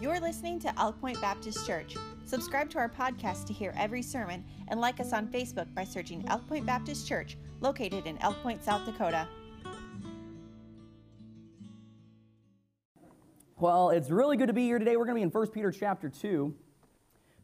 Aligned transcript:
You're 0.00 0.18
listening 0.18 0.58
to 0.60 0.80
Elk 0.80 0.98
Point 0.98 1.20
Baptist 1.20 1.66
Church. 1.66 1.94
Subscribe 2.24 2.70
to 2.70 2.78
our 2.78 2.88
podcast 2.88 3.46
to 3.48 3.52
hear 3.52 3.74
every 3.76 4.00
sermon 4.00 4.42
and 4.68 4.80
like 4.80 4.98
us 4.98 5.12
on 5.12 5.26
Facebook 5.26 5.66
by 5.74 5.84
searching 5.84 6.24
Elk 6.28 6.48
Point 6.48 6.64
Baptist 6.64 7.06
Church, 7.06 7.36
located 7.60 8.06
in 8.06 8.16
Elk 8.22 8.42
Point, 8.42 8.64
South 8.64 8.86
Dakota. 8.86 9.28
Well, 13.58 13.90
it's 13.90 14.08
really 14.08 14.38
good 14.38 14.46
to 14.46 14.54
be 14.54 14.62
here 14.62 14.78
today. 14.78 14.96
We're 14.96 15.04
going 15.04 15.16
to 15.16 15.18
be 15.18 15.22
in 15.22 15.28
1 15.28 15.48
Peter 15.48 15.70
chapter 15.70 16.08
2. 16.08 16.54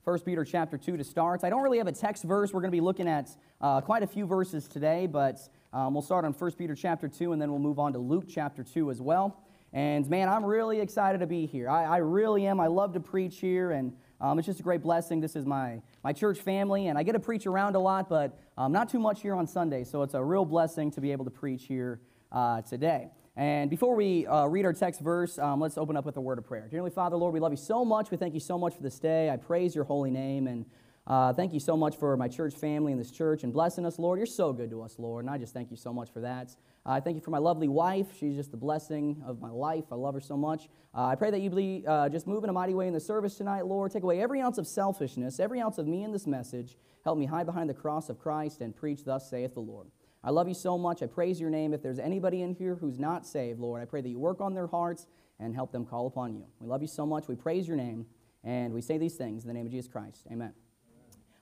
1 0.05 0.21
Peter 0.21 0.43
chapter 0.43 0.79
2 0.79 0.97
to 0.97 1.05
start. 1.05 1.45
I 1.45 1.51
don't 1.51 1.63
really 1.63 1.77
have 1.77 1.89
a 1.89 1.93
text 1.93 2.25
verse. 2.25 2.55
We're 2.55 2.61
going 2.61 2.71
to 2.71 2.77
be 2.77 2.81
looking 2.81 3.07
at 3.07 3.37
uh, 3.61 3.83
quite 3.83 4.03
a 4.03 4.07
few 4.07 4.25
verses 4.25 4.67
today, 4.67 5.07
but 5.07 5.41
um, 5.75 5.93
we'll 5.93 6.03
start 6.03 6.25
on 6.25 6.33
1 6.33 6.53
Peter 6.53 6.75
chapter 6.75 7.07
2 7.07 7.33
and 7.33 7.43
then 7.43 7.51
we'll 7.51 7.61
move 7.61 7.79
on 7.79 7.93
to 7.93 7.99
Luke 7.99 8.25
chapter 8.27 8.65
2 8.65 8.91
as 8.91 9.03
well. 9.03 9.43
And 9.73 10.09
man, 10.09 10.29
I'm 10.29 10.45
really 10.45 10.81
excited 10.81 11.19
to 11.19 11.27
be 11.27 11.47
here. 11.47 11.69
I, 11.69 11.85
I 11.85 11.97
really 11.99 12.47
am. 12.47 12.61
I 12.61 12.67
love 12.67 12.95
to 12.95 13.01
preach 13.01 13.39
here, 13.41 13.73
and 13.73 13.93
um, 14.21 14.39
it's 14.39 14.47
just 14.47 14.61
a 14.61 14.63
great 14.63 14.83
blessing. 14.83 15.21
This 15.21 15.37
is 15.37 15.45
my, 15.45 15.83
my 16.03 16.13
church 16.13 16.39
family, 16.39 16.89
and 16.89 16.97
I 16.97 17.03
get 17.03 17.13
to 17.13 17.21
preach 17.21 17.47
around 17.47 17.77
a 17.77 17.79
lot, 17.79 18.09
but 18.09 18.39
um, 18.57 18.73
not 18.73 18.89
too 18.89 18.99
much 18.99 19.21
here 19.21 19.35
on 19.35 19.47
Sunday. 19.47 19.85
So 19.85 20.03
it's 20.03 20.15
a 20.15 20.23
real 20.23 20.45
blessing 20.45 20.91
to 20.93 21.01
be 21.01 21.13
able 21.13 21.25
to 21.27 21.31
preach 21.31 21.65
here 21.65 22.01
uh, 22.33 22.63
today. 22.63 23.11
And 23.37 23.69
before 23.69 23.95
we 23.95 24.27
uh, 24.27 24.47
read 24.47 24.65
our 24.65 24.73
text 24.73 25.01
verse, 25.01 25.39
um, 25.39 25.61
let's 25.61 25.77
open 25.77 25.95
up 25.95 26.07
with 26.07 26.17
a 26.17 26.21
word 26.23 26.39
of 26.39 26.47
prayer. 26.47 26.69
Dearly 26.71 26.91
Father, 26.91 27.17
Lord, 27.17 27.35
we 27.35 27.41
love 27.41 27.53
you 27.53 27.59
so 27.59 27.85
much. 27.85 28.11
We 28.11 28.17
thank 28.17 28.33
you 28.33 28.41
so 28.41 28.57
much 28.57 28.75
for 28.75 28.83
this 28.83 28.99
day. 28.99 29.29
I 29.29 29.37
praise 29.37 29.75
your 29.75 29.85
holy 29.85 30.11
name. 30.11 30.47
And 30.47 30.65
uh, 31.07 31.35
thank 31.35 31.53
you 31.53 31.61
so 31.61 31.77
much 31.77 31.97
for 31.97 32.17
my 32.17 32.29
church 32.29 32.55
family 32.55 32.93
and 32.93 33.01
this 33.01 33.11
church 33.11 33.45
and 33.45 33.53
blessing 33.53 33.85
us, 33.85 33.99
Lord. 33.99 34.19
You're 34.19 34.27
so 34.27 34.55
good 34.55 34.71
to 34.71 34.81
us, 34.81 34.99
Lord. 34.99 35.27
And 35.27 35.31
I 35.31 35.37
just 35.37 35.53
thank 35.53 35.71
you 35.71 35.77
so 35.77 35.93
much 35.93 36.11
for 36.11 36.21
that. 36.21 36.57
Uh, 36.87 36.93
I 36.93 37.01
thank 37.01 37.17
you 37.17 37.21
for 37.21 37.33
my 37.33 37.39
lovely 37.39 37.67
wife. 37.67 38.07
She's 38.17 38.37
just 38.37 38.53
the 38.53 38.57
blessing 38.57 39.21
of 39.27 39.41
my 39.41 39.51
life. 39.51 39.87
I 39.91 39.97
love 39.97 40.15
her 40.15 40.21
so 40.21 40.37
much. 40.37 40.69
Uh, 40.95 41.07
I 41.07 41.17
pray 41.17 41.33
that 41.33 41.41
you 41.41 41.51
be, 41.51 41.83
uh, 41.87 42.09
just 42.09 42.29
move 42.29 42.45
in 42.45 42.51
a 42.51 42.53
mighty 42.53 42.75
way 42.75 42.87
in 42.87 42.95
the 42.95 43.01
service 43.01 43.35
tonight, 43.35 43.67
Lord. 43.67 43.91
Take 43.91 44.05
away 44.05 44.21
every 44.21 44.41
ounce 44.41 44.57
of 44.57 44.69
selfishness, 44.69 45.41
every 45.41 45.61
ounce 45.61 45.79
of 45.79 45.89
me 45.89 46.05
in 46.05 46.13
this 46.13 46.29
message. 46.29 46.77
Help 47.03 47.19
me 47.19 47.27
hide 47.27 47.45
behind 47.45 47.69
the 47.69 47.75
cross 47.75 48.09
of 48.09 48.21
Christ 48.21 48.61
and 48.61 48.75
preach, 48.75 49.05
Thus 49.05 49.29
saith 49.29 49.55
the 49.55 49.61
Lord. 49.61 49.89
I 50.23 50.31
love 50.31 50.47
you 50.47 50.55
so 50.55 50.79
much. 50.79 51.03
I 51.03 51.07
praise 51.07 51.41
your 51.41 51.51
name. 51.51 51.75
If 51.75 51.83
there's 51.83 51.99
anybody 51.99 52.43
in 52.43 52.55
here 52.55 52.77
who's 52.77 53.01
not 53.01 53.27
saved, 53.27 53.59
Lord, 53.59 53.83
I 53.83 53.85
pray 53.85 54.01
that 54.01 54.09
you 54.09 54.19
work 54.21 54.41
on 54.41 54.55
their 54.55 54.67
hearts 54.69 55.07
and 55.41 55.55
help 55.55 55.73
them 55.73 55.85
call 55.85 56.07
upon 56.07 56.35
you. 56.35 56.45
We 56.61 56.69
love 56.69 56.83
you 56.83 56.89
so 56.89 57.05
much. 57.05 57.27
We 57.27 57.35
praise 57.35 57.67
your 57.67 57.77
name, 57.77 58.07
and 58.45 58.73
we 58.73 58.81
say 58.81 58.97
these 58.97 59.17
things 59.17 59.43
in 59.43 59.49
the 59.49 59.55
name 59.55 59.67
of 59.67 59.73
Jesus 59.73 59.91
Christ. 59.91 60.27
Amen. 60.31 60.53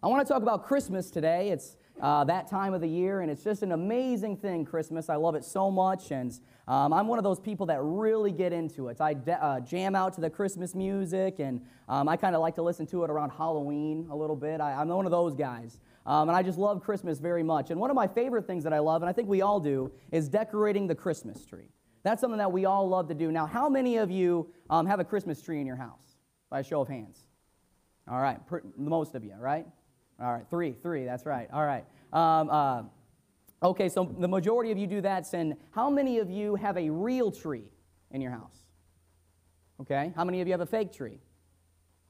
I 0.03 0.06
want 0.06 0.27
to 0.27 0.33
talk 0.33 0.42
about 0.42 0.64
Christmas 0.64 1.11
today. 1.11 1.51
It's 1.51 1.77
uh, 2.00 2.25
that 2.25 2.48
time 2.48 2.75
of 2.75 2.81
the 2.81 2.89
year, 2.89 3.20
and 3.20 3.31
it's 3.31 3.45
just 3.45 3.62
an 3.62 3.73
amazing 3.73 4.37
thing, 4.37 4.64
Christmas. 4.64 5.09
I 5.09 5.17
love 5.17 5.34
it 5.34 5.45
so 5.45 5.70
much, 5.70 6.11
and 6.11 6.39
um, 6.67 6.92
I'm 6.92 7.06
one 7.06 7.19
of 7.19 7.25
those 7.25 7.39
people 7.39 7.67
that 7.67 7.78
really 7.81 8.33
get 8.33 8.53
into 8.53 8.89
it. 8.89 9.01
I 9.01 9.14
de- 9.14 9.42
uh, 9.42 9.61
jam 9.61 9.95
out 9.95 10.14
to 10.14 10.20
the 10.20 10.31
Christmas 10.31 10.75
music, 10.75 11.39
and 11.39 11.61
um, 11.89 12.09
I 12.09 12.17
kind 12.17 12.34
of 12.34 12.41
like 12.41 12.56
to 12.56 12.62
listen 12.62 12.86
to 12.89 13.05
it 13.05 13.11
around 13.11 13.31
Halloween 13.31 14.09
a 14.11 14.17
little 14.17 14.36
bit. 14.36 14.61
I, 14.61 14.73
I'm 14.73 14.89
one 14.89 15.06
of 15.06 15.12
those 15.12 15.34
guys. 15.34 15.78
Um, 16.06 16.28
and 16.28 16.36
I 16.36 16.42
just 16.42 16.59
love 16.59 16.83
Christmas 16.83 17.19
very 17.19 17.42
much. 17.42 17.70
And 17.70 17.81
one 17.81 17.91
of 17.91 17.97
my 17.97 18.06
favorite 18.06 18.47
things 18.47 18.64
that 18.64 18.75
I 18.75 18.79
love, 18.79 19.03
and 19.03 19.08
I 19.08 19.12
think 19.12 19.29
we 19.29 19.41
all 19.41 19.58
do, 19.58 19.91
is 20.12 20.29
decorating 20.29 20.86
the 20.86 20.95
Christmas 20.95 21.47
tree. 21.47 21.70
That's 22.03 22.20
something 22.20 22.39
that 22.39 22.53
we 22.53 22.67
all 22.67 22.86
love 22.86 23.08
to 23.08 23.14
do. 23.14 23.33
Now, 23.33 23.47
how 23.47 23.70
many 23.70 23.97
of 23.97 24.11
you 24.11 24.53
um, 24.69 24.84
have 24.86 25.01
a 25.01 25.05
Christmas 25.05 25.41
tree 25.41 25.61
in 25.61 25.67
your 25.67 25.77
house? 25.77 26.17
By 26.51 26.61
a 26.61 26.64
show 26.64 26.83
of 26.83 26.89
hands. 26.89 27.25
All 28.06 28.20
right, 28.20 28.39
most 28.77 29.14
of 29.14 29.25
you, 29.25 29.34
right? 29.39 29.67
All 30.20 30.33
right, 30.33 30.45
three, 30.48 30.73
three, 30.83 31.05
that's 31.05 31.27
right. 31.27 31.48
All 31.53 31.65
right. 31.65 31.84
Um, 32.12 32.48
uh, 32.51 32.83
okay, 33.62 33.89
so 33.89 34.15
the 34.19 34.29
majority 34.29 34.70
of 34.70 34.79
you 34.79 34.87
do 34.87 35.01
that. 35.01 35.33
And 35.34 35.57
how 35.73 35.91
many 35.91 36.19
of 36.19 36.31
you 36.31 36.55
have 36.55 36.77
a 36.77 36.89
real 36.91 37.31
tree 37.33 37.70
in 38.11 38.20
your 38.20 38.31
house? 38.31 38.57
Okay, 39.81 40.12
how 40.15 40.25
many 40.25 40.41
of 40.41 40.47
you 40.47 40.53
have 40.53 40.61
a 40.61 40.67
fake 40.67 40.92
tree? 40.92 41.19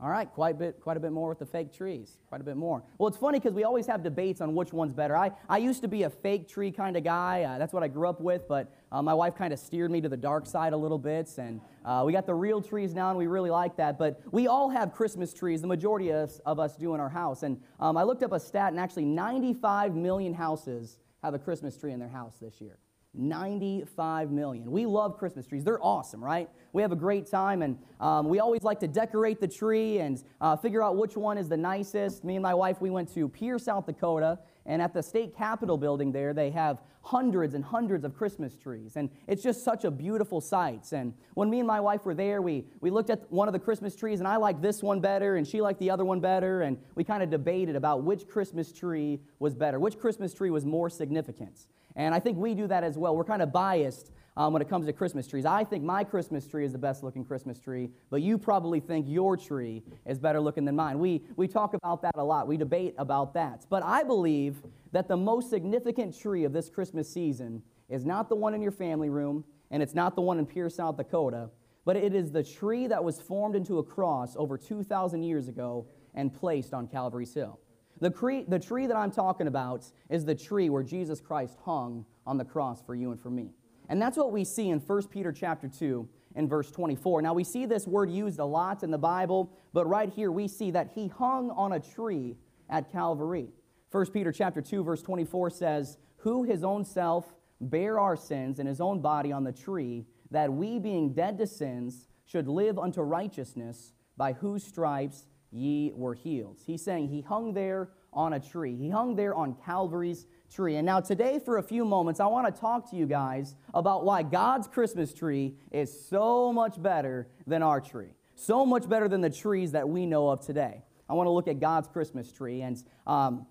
All 0.01 0.11
right, 0.11 0.31
quite 0.31 0.57
a 0.57 0.59
bit, 0.59 0.81
quite 0.81 0.97
a 0.97 1.01
bit 1.01 1.13
more 1.13 1.31
with 1.31 1.39
the 1.39 1.47
fake 1.47 1.73
trees. 1.73 2.19
Quite 2.29 2.41
a 2.41 2.45
bit 2.45 2.57
more. 2.57 2.83
Well, 2.99 3.09
it's 3.09 3.17
funny 3.17 3.39
because 3.39 3.55
we 3.55 3.65
always 3.65 3.87
have 3.87 4.03
debates 4.03 4.41
on 4.41 4.55
which 4.55 4.73
one's 4.73 4.93
better. 4.93 5.17
I, 5.17 5.31
I 5.49 5.59
used 5.59 5.81
to 5.83 5.89
be 5.89 6.03
a 6.03 6.11
fake 6.11 6.49
tree 6.49 6.73
kind 6.73 6.97
of 6.97 7.05
guy. 7.05 7.45
Uh, 7.45 7.59
that's 7.59 7.73
what 7.73 7.83
I 7.83 7.89
grew 7.89 8.09
up 8.09 8.21
with, 8.21 8.47
but 8.49 8.71
uh, 8.95 9.03
my 9.03 9.13
wife 9.13 9.35
kind 9.35 9.53
of 9.53 9.59
steered 9.59 9.91
me 9.91 10.01
to 10.01 10.09
the 10.09 10.17
dark 10.17 10.47
side 10.47 10.73
a 10.73 10.77
little 10.77 11.01
bit. 11.01 11.29
And 11.37 11.61
uh, 11.85 12.05
we 12.07 12.13
got 12.13 12.27
the 12.27 12.35
real 12.35 12.63
trees 12.63 12.95
now, 12.95 13.11
and 13.11 13.19
we 13.19 13.27
really 13.27 13.51
like 13.51 13.77
that. 13.79 13.99
But 13.99 14.21
we 14.31 14.47
all 14.47 14.71
have 14.71 14.93
Christmas 14.93 15.35
trees. 15.35 15.61
The 15.61 15.67
majority 15.67 16.11
of 16.11 16.17
us, 16.17 16.41
of 16.47 16.61
us 16.61 16.77
do 16.77 16.95
in 16.95 17.01
our 17.01 17.09
house. 17.09 17.43
And 17.43 17.61
um, 17.81 17.97
I 17.97 18.05
looked 18.05 18.23
up 18.23 18.31
a 18.31 18.39
stat, 18.39 18.71
and 18.71 18.79
actually 18.79 19.07
95 19.07 19.97
million 19.97 20.33
houses 20.33 20.99
have 21.25 21.35
a 21.35 21.41
Christmas 21.41 21.77
tree 21.77 21.91
in 21.93 21.99
their 21.99 22.09
house 22.09 22.37
this 22.41 22.61
year. 22.61 22.79
95 23.15 24.31
million. 24.31 24.71
We 24.71 24.87
love 24.87 25.19
Christmas 25.19 25.47
trees. 25.47 25.65
They're 25.65 25.83
awesome, 25.83 26.23
right? 26.23 26.49
We 26.73 26.83
have 26.83 26.93
a 26.93 26.97
great 26.97 27.29
time, 27.29 27.63
and 27.63 27.79
um, 27.99 28.29
we 28.29 28.39
always 28.39 28.63
like 28.63 28.79
to 28.81 28.89
decorate 28.89 29.41
the 29.41 29.49
tree 29.49 29.99
and 29.99 30.23
uh, 30.41 30.55
figure 30.57 30.85
out 30.85 30.97
which 30.97 31.17
one 31.17 31.37
is 31.37 31.49
the 31.49 31.57
nicest. 31.57 32.23
Me 32.23 32.37
and 32.37 32.43
my 32.43 32.55
wife, 32.55 32.81
we 32.81 32.91
went 32.91 33.13
to 33.15 33.29
Pierre, 33.29 33.59
South 33.59 33.87
Dakota, 33.87 34.39
and 34.67 34.81
at 34.81 34.95
the 34.95 35.03
state 35.03 35.37
capitol 35.37 35.77
building 35.77 36.11
there, 36.13 36.33
they 36.33 36.51
have 36.51 36.81
hundreds 37.05 37.55
and 37.55 37.63
hundreds 37.63 38.03
of 38.03 38.17
Christmas 38.17 38.57
trees. 38.57 38.97
And 38.97 39.11
it's 39.29 39.43
just 39.43 39.63
such 39.63 39.85
a 39.85 39.91
beautiful 39.91 40.41
sight. 40.41 40.91
And 40.93 41.13
when 41.35 41.51
me 41.51 41.59
and 41.59 41.67
my 41.67 41.79
wife 41.79 42.07
were 42.07 42.15
there, 42.15 42.41
we, 42.41 42.65
we 42.81 42.91
looked 42.91 43.11
at 43.11 43.31
one 43.31 43.47
of 43.47 43.53
the 43.53 43.59
Christmas 43.59 43.95
trees, 43.95 44.21
and 44.21 44.27
I 44.27 44.37
liked 44.37 44.63
this 44.63 44.83
one 44.83 45.01
better, 45.01 45.37
and 45.37 45.47
she 45.47 45.61
liked 45.61 45.81
the 45.81 45.91
other 45.91 46.05
one 46.05 46.21
better. 46.21 46.63
And 46.63 46.79
we 46.95 47.05
kind 47.05 47.23
of 47.23 47.29
debated 47.29 47.77
about 47.77 48.05
which 48.05 48.27
Christmas 48.27 48.73
tree 48.73 49.21
was 49.39 49.55
better, 49.55 49.79
which 49.79 49.99
Christmas 49.99 50.33
tree 50.33 50.51
was 50.51 50.65
more 50.65 50.89
significant. 50.89 51.67
And 51.95 52.15
I 52.15 52.21
think 52.21 52.39
we 52.39 52.55
do 52.55 52.67
that 52.69 52.85
as 52.85 52.97
well. 52.97 53.15
We're 53.15 53.25
kind 53.25 53.43
of 53.43 53.53
biased 53.53 54.11
um, 54.37 54.53
when 54.53 54.63
it 54.63 54.69
comes 54.69 54.87
to 54.87 54.93
Christmas 54.93 55.27
trees. 55.27 55.45
I 55.45 55.65
think 55.65 55.85
my 55.85 56.05
Christmas 56.05 56.47
tree 56.47 56.65
is 56.65 56.73
the 56.73 56.79
best 56.79 57.03
looking 57.03 57.25
Christmas 57.25 57.59
tree, 57.59 57.91
but 58.11 58.23
you 58.23 58.37
probably 58.37 58.81
think 58.81 59.07
your 59.09 59.37
tree 59.37 59.83
is 60.07 60.19
better 60.19 60.41
looking 60.41 60.65
than 60.65 60.77
mine. 60.77 60.99
We, 60.99 61.23
we 61.37 61.47
talk 61.47 61.75
about 61.75 62.03
that 62.03 62.17
a 62.17 62.25
lot, 62.25 62.49
we 62.49 62.57
debate 62.57 62.95
about 62.99 63.35
that. 63.35 63.67
But 63.69 63.83
I 63.83 64.03
believe 64.03 64.63
that 64.93 65.09
the 65.09 65.17
most 65.17 65.51
significant 65.51 66.19
tree 66.19 66.45
of 66.45 66.53
this 66.53 66.69
Christmas 66.69 67.13
season 67.13 67.63
is 67.89 68.05
not 68.05 68.29
the 68.29 68.37
one 68.37 68.55
in 68.55 68.63
your 68.63 68.73
family 68.73 69.09
room, 69.09 69.45
and 69.71 69.83
it's 69.83 69.95
not 69.95 70.15
the 70.15 70.23
one 70.23 70.39
in 70.39 70.47
Pierre, 70.47 70.71
South 70.71 70.97
Dakota, 70.97 71.51
but 71.85 71.97
it 71.97 72.15
is 72.15 72.33
the 72.33 72.43
tree 72.43 72.87
that 72.87 73.03
was 73.03 73.21
formed 73.21 73.55
into 73.55 73.79
a 73.79 73.83
cross 73.83 74.37
over 74.37 74.57
2,000 74.57 75.23
years 75.23 75.49
ago 75.49 75.87
and 76.15 76.33
placed 76.33 76.73
on 76.73 76.87
Calvary's 76.87 77.35
Hill. 77.35 77.61
The, 78.01 78.11
cre- 78.11 78.41
the 78.49 78.59
tree 78.59 78.87
that 78.87 78.97
I'm 78.97 79.11
talking 79.11 79.47
about 79.47 79.85
is 80.09 80.25
the 80.25 80.35
tree 80.35 80.71
where 80.71 80.83
Jesus 80.83 81.21
Christ 81.21 81.57
hung 81.65 82.05
on 82.27 82.39
the 82.39 82.45
cross 82.45 82.83
for 82.83 82.95
you 82.95 83.13
and 83.13 83.21
for 83.21 83.31
me. 83.31 83.51
And 83.89 84.01
that's 84.01 84.17
what 84.17 84.33
we 84.33 84.45
see 84.45 84.71
in 84.71 84.81
1 84.81 85.09
Peter 85.09 85.33
chapter 85.33 85.69
2 85.69 86.09
and 86.37 86.49
verse 86.49 86.71
24. 86.71 87.23
Now 87.23 87.35
we 87.35 87.45
see 87.45 87.67
this 87.67 87.87
word 87.87 88.11
used 88.11 88.39
a 88.39 88.45
lot 88.45 88.83
in 88.83 88.91
the 88.91 88.99
Bible, 88.99 89.53
but 89.73 89.87
right 89.87 90.09
here 90.09 90.33
we 90.33 90.49
see 90.49 90.71
that 90.71 90.91
he 90.95 91.09
hung 91.09 91.51
on 91.51 91.73
a 91.73 91.81
tree 91.81 92.37
at 92.71 92.91
Calvary. 92.91 93.49
1 93.91 94.07
Peter 94.13 94.33
chapter 94.33 94.61
2 94.61 94.83
verse 94.83 95.03
24 95.03 95.51
says, 95.51 95.99
"Who 96.19 96.43
his 96.43 96.65
own 96.65 96.85
self 96.85 97.35
bare 97.61 98.01
our 98.01 98.17
sins 98.17 98.59
in 98.59 98.67
his 98.67 98.81
own 98.81 99.01
body 99.01 99.31
on 99.31 99.45
the 99.45 99.53
tree, 99.53 100.07
that 100.31 100.53
we 100.53 100.79
being 100.79 101.13
dead 101.13 101.39
to 101.39 101.47
sins 101.47 102.09
should 102.25 102.49
live 102.49 102.79
unto 102.79 103.03
righteousness, 103.03 103.93
by 104.17 104.33
whose 104.33 104.65
stripes 104.65 105.29
ye 105.51 105.93
were 105.93 106.15
healed." 106.15 106.59
He's 106.67 106.83
saying 106.83 107.09
he 107.09 107.21
hung 107.21 107.53
there 107.53 107.91
on 108.13 108.33
a 108.33 108.41
tree. 108.41 108.75
He 108.77 108.89
hung 108.89 109.15
there 109.15 109.35
on 109.35 109.55
Calvary's 109.55 110.27
tree. 110.55 110.77
And 110.77 110.87
now, 110.87 111.01
today, 111.01 111.41
for 111.45 111.59
a 111.59 111.63
few 111.63 111.85
moments, 111.85 112.21
I 112.21 112.27
want 112.27 112.53
to 112.53 112.61
talk 112.61 112.89
to 112.91 112.97
you 112.97 113.07
guys 113.07 113.57
about 113.73 114.05
why 114.05 114.23
God's 114.23 114.69
Christmas 114.69 115.13
tree 115.13 115.55
is 115.73 116.07
so 116.09 116.53
much 116.53 116.81
better 116.81 117.29
than 117.47 117.63
our 117.63 117.81
tree, 117.81 118.15
so 118.37 118.65
much 118.65 118.89
better 118.89 119.09
than 119.09 119.21
the 119.21 119.31
trees 119.31 119.73
that 119.73 119.89
we 119.89 120.07
know 120.07 120.29
of 120.29 120.45
today. 120.45 120.83
I 121.09 121.15
want 121.15 121.27
to 121.27 121.33
look 121.33 121.49
at 121.49 121.61
God's 121.61 121.89
Christmas 121.89 122.31
tree. 122.31 122.63
And 122.63 122.83
um, 123.07 123.47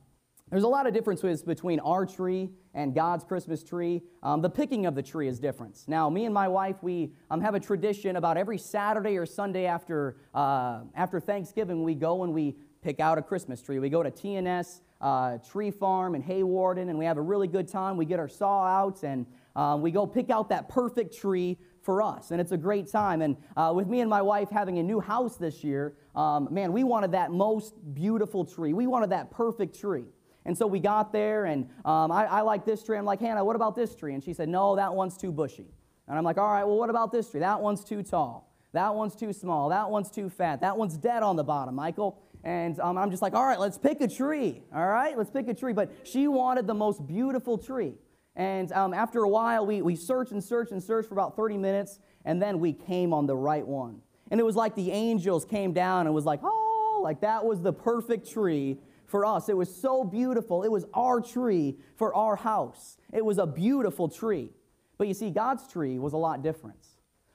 there's 0.50 0.64
a 0.64 0.68
lot 0.68 0.88
of 0.88 0.94
differences 0.94 1.44
between 1.44 1.80
our 1.82 2.06
tree 2.06 2.50
and 2.74 2.96
God's 2.96 3.24
Christmas 3.24 3.64
tree. 3.64 4.02
Um, 4.22 4.42
the 4.42 4.50
picking 4.50 4.86
of 4.86 4.96
the 4.96 5.04
tree 5.04 5.28
is 5.28 5.40
different. 5.40 5.84
Now, 5.88 6.10
me 6.10 6.26
and 6.26 6.34
my 6.34 6.48
wife, 6.48 6.78
we 6.82 7.12
um, 7.30 7.42
have 7.42 7.54
a 7.54 7.60
tradition 7.60 8.16
about 8.16 8.38
every 8.38 8.58
Saturday 8.58 9.18
or 9.18 9.26
Sunday 9.26 9.66
after, 9.66 10.18
uh, 10.34 10.82
after 10.96 11.20
Thanksgiving, 11.20 11.84
we 11.84 11.96
go 11.96 12.24
and 12.24 12.34
we 12.34 12.56
pick 12.82 13.00
out 13.00 13.18
a 13.18 13.22
Christmas 13.22 13.62
tree. 13.62 13.80
We 13.80 13.90
go 13.90 14.04
to 14.04 14.12
TNS 14.12 14.82
uh, 15.04 15.38
Tree 15.40 15.70
Farm 15.70 16.16
in 16.16 16.24
Hawarden, 16.24 16.90
and 16.90 16.98
we 16.98 17.06
have 17.06 17.18
a 17.18 17.22
really 17.22 17.48
good 17.48 17.68
time. 17.68 17.98
We 17.98 18.06
get 18.06 18.20
our 18.20 18.30
saw 18.30 18.66
out, 18.66 19.04
and 19.04 19.28
um, 19.56 19.82
we 19.82 19.92
go 19.92 20.08
pick 20.08 20.30
out 20.30 20.50
that 20.50 20.70
perfect 20.70 21.16
tree 21.16 21.60
for 21.82 22.02
us, 22.02 22.32
and 22.32 22.40
it's 22.40 22.54
a 22.54 22.58
great 22.58 22.90
time. 22.90 23.22
And 23.22 23.36
uh, 23.58 23.74
with 23.76 23.88
me 23.88 24.00
and 24.00 24.10
my 24.10 24.22
wife 24.22 24.50
having 24.50 24.80
a 24.80 24.84
new 24.84 25.02
house 25.02 25.36
this 25.36 25.62
year, 25.62 25.94
um, 26.16 26.48
man, 26.50 26.72
we 26.72 26.86
wanted 26.86 27.12
that 27.12 27.32
most 27.32 27.76
beautiful 27.94 28.46
tree. 28.46 28.72
We 28.74 28.88
wanted 28.88 29.10
that 29.10 29.30
perfect 29.30 29.78
tree. 29.78 30.06
And 30.46 30.58
so 30.58 30.68
we 30.68 30.80
got 30.80 31.12
there, 31.12 31.46
and 31.46 31.70
um, 31.84 32.12
I, 32.12 32.26
I 32.26 32.42
like 32.42 32.66
this 32.66 32.82
tree. 32.84 32.98
I'm 32.98 33.06
like, 33.06 33.20
Hannah, 33.20 33.44
what 33.44 33.58
about 33.58 33.76
this 33.76 33.96
tree? 33.96 34.14
And 34.14 34.24
she 34.24 34.34
said, 34.34 34.50
No, 34.50 34.76
that 34.78 34.94
one's 34.94 35.18
too 35.18 35.32
bushy. 35.32 35.68
And 36.08 36.18
I'm 36.18 36.24
like, 36.24 36.38
All 36.38 36.50
right, 36.50 36.64
well, 36.64 36.78
what 36.78 36.90
about 36.90 37.12
this 37.12 37.30
tree? 37.30 37.42
That 37.42 37.60
one's 37.60 37.84
too 37.84 38.04
tall. 38.04 38.50
That 38.74 38.96
one's 38.96 39.16
too 39.16 39.34
small. 39.34 39.70
That 39.70 39.90
one's 39.90 40.10
too 40.10 40.30
fat. 40.30 40.62
That 40.62 40.78
one's 40.78 40.98
dead 40.98 41.24
on 41.24 41.36
the 41.36 41.44
bottom, 41.44 41.76
Michael. 41.76 42.20
And 42.44 42.80
um, 42.80 42.98
I'm 42.98 43.10
just 43.10 43.22
like, 43.22 43.34
all 43.34 43.46
right, 43.46 43.60
let's 43.60 43.78
pick 43.78 44.02
a 44.02 44.08
tree. 44.08 44.64
All 44.76 44.86
right, 44.86 45.18
let's 45.18 45.30
pick 45.30 45.48
a 45.48 45.54
tree. 45.54 45.74
But 45.74 45.92
she 46.04 46.28
wanted 46.28 46.68
the 46.68 46.74
most 46.74 47.06
beautiful 47.08 47.58
tree. 47.58 47.94
And 48.36 48.72
um, 48.72 48.94
after 48.94 49.24
a 49.24 49.30
while, 49.30 49.66
we, 49.66 49.82
we 49.82 49.96
searched 49.96 50.32
and 50.32 50.44
searched 50.44 50.72
and 50.72 50.82
searched 50.82 51.08
for 51.08 51.16
about 51.16 51.36
30 51.36 51.58
minutes, 51.58 52.00
and 52.26 52.42
then 52.42 52.60
we 52.60 52.74
came 52.74 53.14
on 53.14 53.28
the 53.28 53.36
right 53.36 53.66
one. 53.66 54.00
And 54.32 54.40
it 54.40 54.44
was 54.44 54.56
like 54.56 54.76
the 54.76 54.92
angels 54.92 55.46
came 55.46 55.74
down 55.74 56.08
and 56.08 56.16
was 56.16 56.26
like, 56.26 56.40
oh, 56.44 57.00
like 57.04 57.22
that 57.22 57.46
was 57.46 57.62
the 57.62 57.74
perfect 57.74 58.30
tree 58.30 58.80
for 59.06 59.26
us. 59.26 59.50
It 59.50 59.56
was 59.56 59.74
so 59.74 60.04
beautiful. 60.04 60.64
It 60.64 60.72
was 60.72 60.86
our 60.94 61.22
tree 61.22 61.78
for 61.96 62.16
our 62.16 62.36
house. 62.36 62.98
It 63.14 63.24
was 63.24 63.38
a 63.38 63.46
beautiful 63.46 64.10
tree. 64.10 64.50
But 64.98 65.08
you 65.08 65.14
see, 65.14 65.30
God's 65.30 65.68
tree 65.68 66.00
was 66.00 66.14
a 66.14 66.18
lot 66.18 66.42
different. 66.42 66.80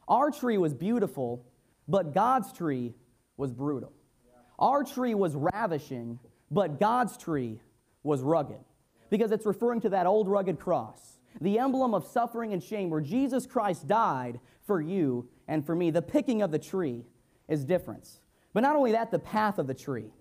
Our 0.08 0.30
tree 0.30 0.58
was 0.58 0.74
beautiful, 0.74 1.46
but 1.86 2.14
God's 2.14 2.52
tree 2.52 2.94
was 3.36 3.52
brutal. 3.52 3.92
Our 4.58 4.84
tree 4.84 5.14
was 5.14 5.34
ravishing, 5.36 6.18
but 6.50 6.80
God's 6.80 7.16
tree 7.16 7.60
was 8.02 8.22
rugged. 8.22 8.58
Because 9.10 9.30
it's 9.30 9.46
referring 9.46 9.80
to 9.82 9.88
that 9.90 10.06
old 10.06 10.28
rugged 10.28 10.58
cross, 10.58 11.18
the 11.40 11.58
emblem 11.58 11.94
of 11.94 12.06
suffering 12.06 12.52
and 12.52 12.62
shame, 12.62 12.90
where 12.90 13.00
Jesus 13.00 13.46
Christ 13.46 13.86
died 13.86 14.40
for 14.66 14.80
you 14.80 15.28
and 15.46 15.64
for 15.64 15.74
me. 15.74 15.90
The 15.90 16.02
picking 16.02 16.42
of 16.42 16.50
the 16.50 16.58
tree 16.58 17.04
is 17.48 17.64
different. 17.64 18.08
But 18.52 18.60
not 18.60 18.76
only 18.76 18.92
that, 18.92 19.10
the 19.10 19.18
path 19.18 19.58
of 19.58 19.66
the 19.66 19.74
tree 19.74 20.12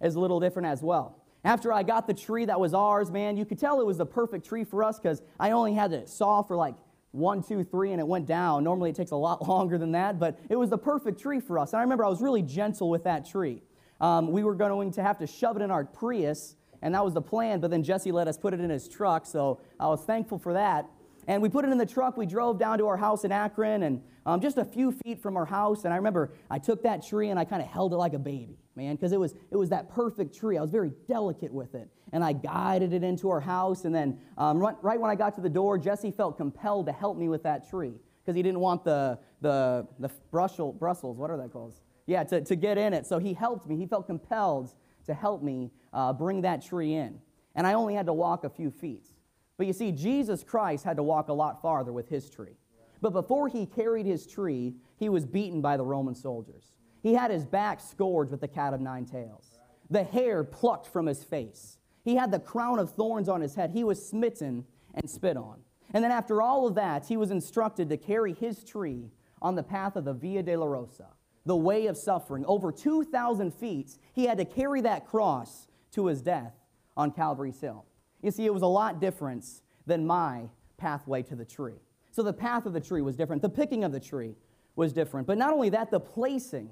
is 0.00 0.14
a 0.14 0.20
little 0.20 0.40
different 0.40 0.68
as 0.68 0.82
well. 0.82 1.22
After 1.44 1.72
I 1.72 1.82
got 1.82 2.06
the 2.06 2.14
tree 2.14 2.46
that 2.46 2.58
was 2.58 2.74
ours, 2.74 3.10
man, 3.10 3.36
you 3.36 3.44
could 3.44 3.58
tell 3.58 3.80
it 3.80 3.86
was 3.86 3.98
the 3.98 4.06
perfect 4.06 4.46
tree 4.46 4.64
for 4.64 4.82
us 4.82 4.98
because 4.98 5.22
I 5.38 5.50
only 5.50 5.74
had 5.74 5.90
to 5.90 6.06
saw 6.06 6.42
for 6.42 6.56
like 6.56 6.74
one, 7.12 7.42
two, 7.42 7.62
three, 7.62 7.92
and 7.92 8.00
it 8.00 8.06
went 8.06 8.26
down. 8.26 8.64
Normally 8.64 8.90
it 8.90 8.96
takes 8.96 9.12
a 9.12 9.16
lot 9.16 9.46
longer 9.48 9.78
than 9.78 9.92
that, 9.92 10.18
but 10.18 10.38
it 10.50 10.56
was 10.56 10.70
the 10.70 10.78
perfect 10.78 11.20
tree 11.20 11.40
for 11.40 11.58
us. 11.58 11.72
And 11.72 11.80
I 11.80 11.82
remember 11.82 12.04
I 12.04 12.08
was 12.08 12.20
really 12.20 12.42
gentle 12.42 12.90
with 12.90 13.04
that 13.04 13.26
tree. 13.28 13.62
Um, 14.00 14.32
we 14.32 14.44
were 14.44 14.54
going 14.54 14.92
to 14.92 15.02
have 15.02 15.18
to 15.18 15.26
shove 15.26 15.56
it 15.56 15.62
in 15.62 15.70
our 15.70 15.84
Prius, 15.84 16.56
and 16.82 16.94
that 16.94 17.04
was 17.04 17.14
the 17.14 17.22
plan, 17.22 17.60
but 17.60 17.70
then 17.70 17.82
Jesse 17.82 18.12
let 18.12 18.28
us 18.28 18.36
put 18.36 18.52
it 18.52 18.60
in 18.60 18.70
his 18.70 18.88
truck, 18.88 19.26
so 19.26 19.60
I 19.80 19.86
was 19.86 20.04
thankful 20.04 20.38
for 20.38 20.52
that. 20.52 20.86
And 21.26 21.40
we 21.40 21.48
put 21.48 21.64
it 21.64 21.70
in 21.70 21.78
the 21.78 21.86
truck. 21.86 22.16
We 22.16 22.26
drove 22.26 22.58
down 22.58 22.78
to 22.78 22.86
our 22.86 22.96
house 22.96 23.24
in 23.24 23.32
Akron, 23.32 23.84
and 23.84 24.02
um, 24.26 24.40
just 24.40 24.58
a 24.58 24.64
few 24.64 24.92
feet 24.92 25.22
from 25.22 25.36
our 25.36 25.44
house. 25.44 25.84
And 25.84 25.92
I 25.92 25.96
remember 25.96 26.32
I 26.50 26.58
took 26.58 26.82
that 26.82 27.06
tree 27.06 27.30
and 27.30 27.38
I 27.38 27.44
kind 27.44 27.62
of 27.62 27.68
held 27.68 27.92
it 27.92 27.96
like 27.96 28.14
a 28.14 28.18
baby, 28.18 28.58
man, 28.76 28.94
because 28.94 29.12
it 29.12 29.20
was 29.20 29.34
it 29.50 29.56
was 29.56 29.70
that 29.70 29.88
perfect 29.88 30.34
tree. 30.34 30.58
I 30.58 30.60
was 30.60 30.70
very 30.70 30.92
delicate 31.08 31.52
with 31.52 31.74
it, 31.74 31.88
and 32.12 32.22
I 32.22 32.32
guided 32.32 32.92
it 32.92 33.02
into 33.02 33.30
our 33.30 33.40
house. 33.40 33.84
And 33.84 33.94
then 33.94 34.18
um, 34.36 34.58
right, 34.58 34.76
right 34.82 35.00
when 35.00 35.10
I 35.10 35.14
got 35.14 35.34
to 35.36 35.40
the 35.40 35.48
door, 35.48 35.78
Jesse 35.78 36.10
felt 36.10 36.36
compelled 36.36 36.86
to 36.86 36.92
help 36.92 37.16
me 37.16 37.28
with 37.28 37.42
that 37.44 37.68
tree 37.68 37.94
because 38.22 38.36
he 38.36 38.42
didn't 38.42 38.60
want 38.60 38.84
the 38.84 39.18
the 39.40 39.86
the 39.98 40.10
Brussels 40.30 40.76
Brussels. 40.78 41.18
What 41.18 41.30
are 41.30 41.36
they 41.36 41.48
called? 41.48 41.74
Yeah, 42.06 42.24
to, 42.24 42.40
to 42.42 42.56
get 42.56 42.78
in 42.78 42.92
it. 42.92 43.06
So 43.06 43.18
he 43.18 43.32
helped 43.32 43.66
me. 43.66 43.76
He 43.76 43.86
felt 43.86 44.06
compelled 44.06 44.74
to 45.06 45.14
help 45.14 45.42
me 45.42 45.70
uh, 45.92 46.12
bring 46.12 46.42
that 46.42 46.62
tree 46.64 46.94
in. 46.94 47.18
And 47.54 47.66
I 47.66 47.74
only 47.74 47.94
had 47.94 48.06
to 48.06 48.12
walk 48.12 48.44
a 48.44 48.50
few 48.50 48.70
feet. 48.70 49.08
But 49.56 49.66
you 49.66 49.72
see, 49.72 49.92
Jesus 49.92 50.42
Christ 50.42 50.84
had 50.84 50.96
to 50.96 51.02
walk 51.02 51.28
a 51.28 51.32
lot 51.32 51.62
farther 51.62 51.92
with 51.92 52.08
his 52.08 52.28
tree. 52.28 52.56
But 53.00 53.12
before 53.12 53.48
he 53.48 53.66
carried 53.66 54.06
his 54.06 54.26
tree, 54.26 54.74
he 54.96 55.08
was 55.08 55.24
beaten 55.24 55.60
by 55.60 55.76
the 55.76 55.84
Roman 55.84 56.14
soldiers. 56.14 56.78
He 57.02 57.14
had 57.14 57.30
his 57.30 57.44
back 57.44 57.80
scourged 57.80 58.30
with 58.30 58.40
the 58.40 58.48
cat 58.48 58.72
of 58.72 58.80
nine 58.80 59.04
tails, 59.04 59.58
the 59.90 60.02
hair 60.02 60.42
plucked 60.42 60.86
from 60.86 61.06
his 61.06 61.22
face. 61.22 61.78
He 62.02 62.16
had 62.16 62.30
the 62.30 62.38
crown 62.38 62.78
of 62.78 62.94
thorns 62.94 63.28
on 63.28 63.40
his 63.40 63.54
head. 63.54 63.70
He 63.70 63.84
was 63.84 64.04
smitten 64.04 64.64
and 64.94 65.08
spit 65.08 65.36
on. 65.36 65.60
And 65.92 66.02
then, 66.02 66.10
after 66.10 66.40
all 66.40 66.66
of 66.66 66.74
that, 66.76 67.06
he 67.06 67.16
was 67.16 67.30
instructed 67.30 67.88
to 67.90 67.96
carry 67.96 68.32
his 68.32 68.64
tree 68.64 69.10
on 69.42 69.54
the 69.54 69.62
path 69.62 69.96
of 69.96 70.04
the 70.04 70.14
Via 70.14 70.42
Dolorosa, 70.42 71.06
the 71.46 71.56
way 71.56 71.86
of 71.86 71.96
suffering. 71.96 72.44
Over 72.46 72.72
2,000 72.72 73.52
feet, 73.54 73.98
he 74.12 74.26
had 74.26 74.38
to 74.38 74.44
carry 74.44 74.80
that 74.82 75.06
cross 75.06 75.66
to 75.92 76.06
his 76.06 76.22
death 76.22 76.54
on 76.96 77.10
Calvary's 77.10 77.60
Hill. 77.60 77.84
You 78.22 78.30
see, 78.30 78.46
it 78.46 78.54
was 78.54 78.62
a 78.62 78.66
lot 78.66 79.00
different 79.00 79.44
than 79.86 80.06
my 80.06 80.48
pathway 80.76 81.22
to 81.24 81.36
the 81.36 81.44
tree. 81.44 81.80
So 82.10 82.22
the 82.22 82.32
path 82.32 82.66
of 82.66 82.72
the 82.72 82.80
tree 82.80 83.02
was 83.02 83.16
different. 83.16 83.42
The 83.42 83.48
picking 83.48 83.84
of 83.84 83.92
the 83.92 84.00
tree 84.00 84.36
was 84.76 84.92
different. 84.92 85.26
But 85.26 85.38
not 85.38 85.52
only 85.52 85.68
that, 85.70 85.90
the 85.90 86.00
placing 86.00 86.70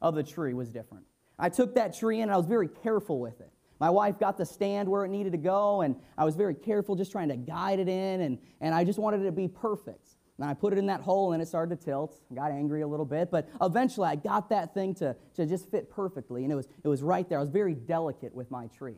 of 0.00 0.14
the 0.14 0.22
tree 0.22 0.54
was 0.54 0.70
different. 0.70 1.04
I 1.38 1.48
took 1.48 1.74
that 1.74 1.96
tree 1.96 2.18
in 2.18 2.24
and 2.24 2.32
I 2.32 2.36
was 2.36 2.46
very 2.46 2.68
careful 2.68 3.18
with 3.18 3.40
it. 3.40 3.50
My 3.80 3.90
wife 3.90 4.18
got 4.20 4.38
the 4.38 4.46
stand 4.46 4.88
where 4.88 5.04
it 5.04 5.08
needed 5.08 5.32
to 5.32 5.38
go, 5.38 5.80
and 5.80 5.96
I 6.16 6.24
was 6.24 6.36
very 6.36 6.54
careful 6.54 6.94
just 6.94 7.10
trying 7.10 7.30
to 7.30 7.36
guide 7.36 7.80
it 7.80 7.88
in, 7.88 8.20
and, 8.20 8.38
and 8.60 8.72
I 8.72 8.84
just 8.84 8.96
wanted 8.96 9.22
it 9.22 9.24
to 9.24 9.32
be 9.32 9.48
perfect. 9.48 10.10
And 10.42 10.50
I 10.50 10.54
put 10.54 10.72
it 10.72 10.78
in 10.80 10.86
that 10.86 11.02
hole 11.02 11.34
and 11.34 11.40
it 11.40 11.46
started 11.46 11.78
to 11.78 11.84
tilt. 11.84 12.20
I 12.28 12.34
got 12.34 12.50
angry 12.50 12.80
a 12.80 12.86
little 12.88 13.06
bit, 13.06 13.30
but 13.30 13.48
eventually 13.60 14.08
I 14.08 14.16
got 14.16 14.48
that 14.48 14.74
thing 14.74 14.92
to, 14.96 15.14
to 15.34 15.46
just 15.46 15.70
fit 15.70 15.88
perfectly, 15.88 16.42
and 16.42 16.52
it 16.52 16.56
was, 16.56 16.66
it 16.82 16.88
was 16.88 17.00
right 17.00 17.28
there. 17.28 17.38
I 17.38 17.40
was 17.40 17.50
very 17.50 17.76
delicate 17.76 18.34
with 18.34 18.50
my 18.50 18.66
tree. 18.66 18.96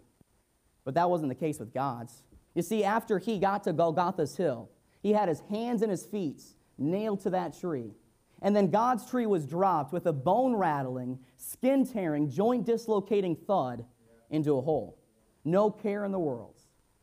But 0.87 0.95
that 0.95 1.11
wasn't 1.11 1.29
the 1.29 1.35
case 1.35 1.59
with 1.59 1.75
God's. 1.75 2.23
You 2.55 2.63
see, 2.63 2.83
after 2.83 3.19
he 3.19 3.39
got 3.39 3.63
to 3.65 3.75
Golgotha's 3.75 4.35
hill, 4.39 4.71
he 5.03 5.13
had 5.13 5.29
his 5.29 5.41
hands 5.51 5.83
and 5.83 5.91
his 5.91 6.07
feet 6.07 6.43
nailed 6.79 7.21
to 7.25 7.31
that 7.31 7.61
tree. 7.61 7.93
And 8.41 8.57
then 8.57 8.71
God's 8.71 9.05
tree 9.11 9.27
was 9.27 9.45
dropped 9.45 9.93
with 9.93 10.07
a 10.07 10.15
bone 10.15 10.55
rattling, 10.55 11.19
skin 11.37 11.87
tearing, 11.87 12.31
joint 12.31 12.65
dislocating 12.65 13.37
thud 13.37 13.85
into 14.31 14.57
a 14.57 14.63
hole. 14.63 14.99
No 15.45 15.71
care 15.71 16.07
in 16.07 16.13
the 16.13 16.19
world. 16.19 16.59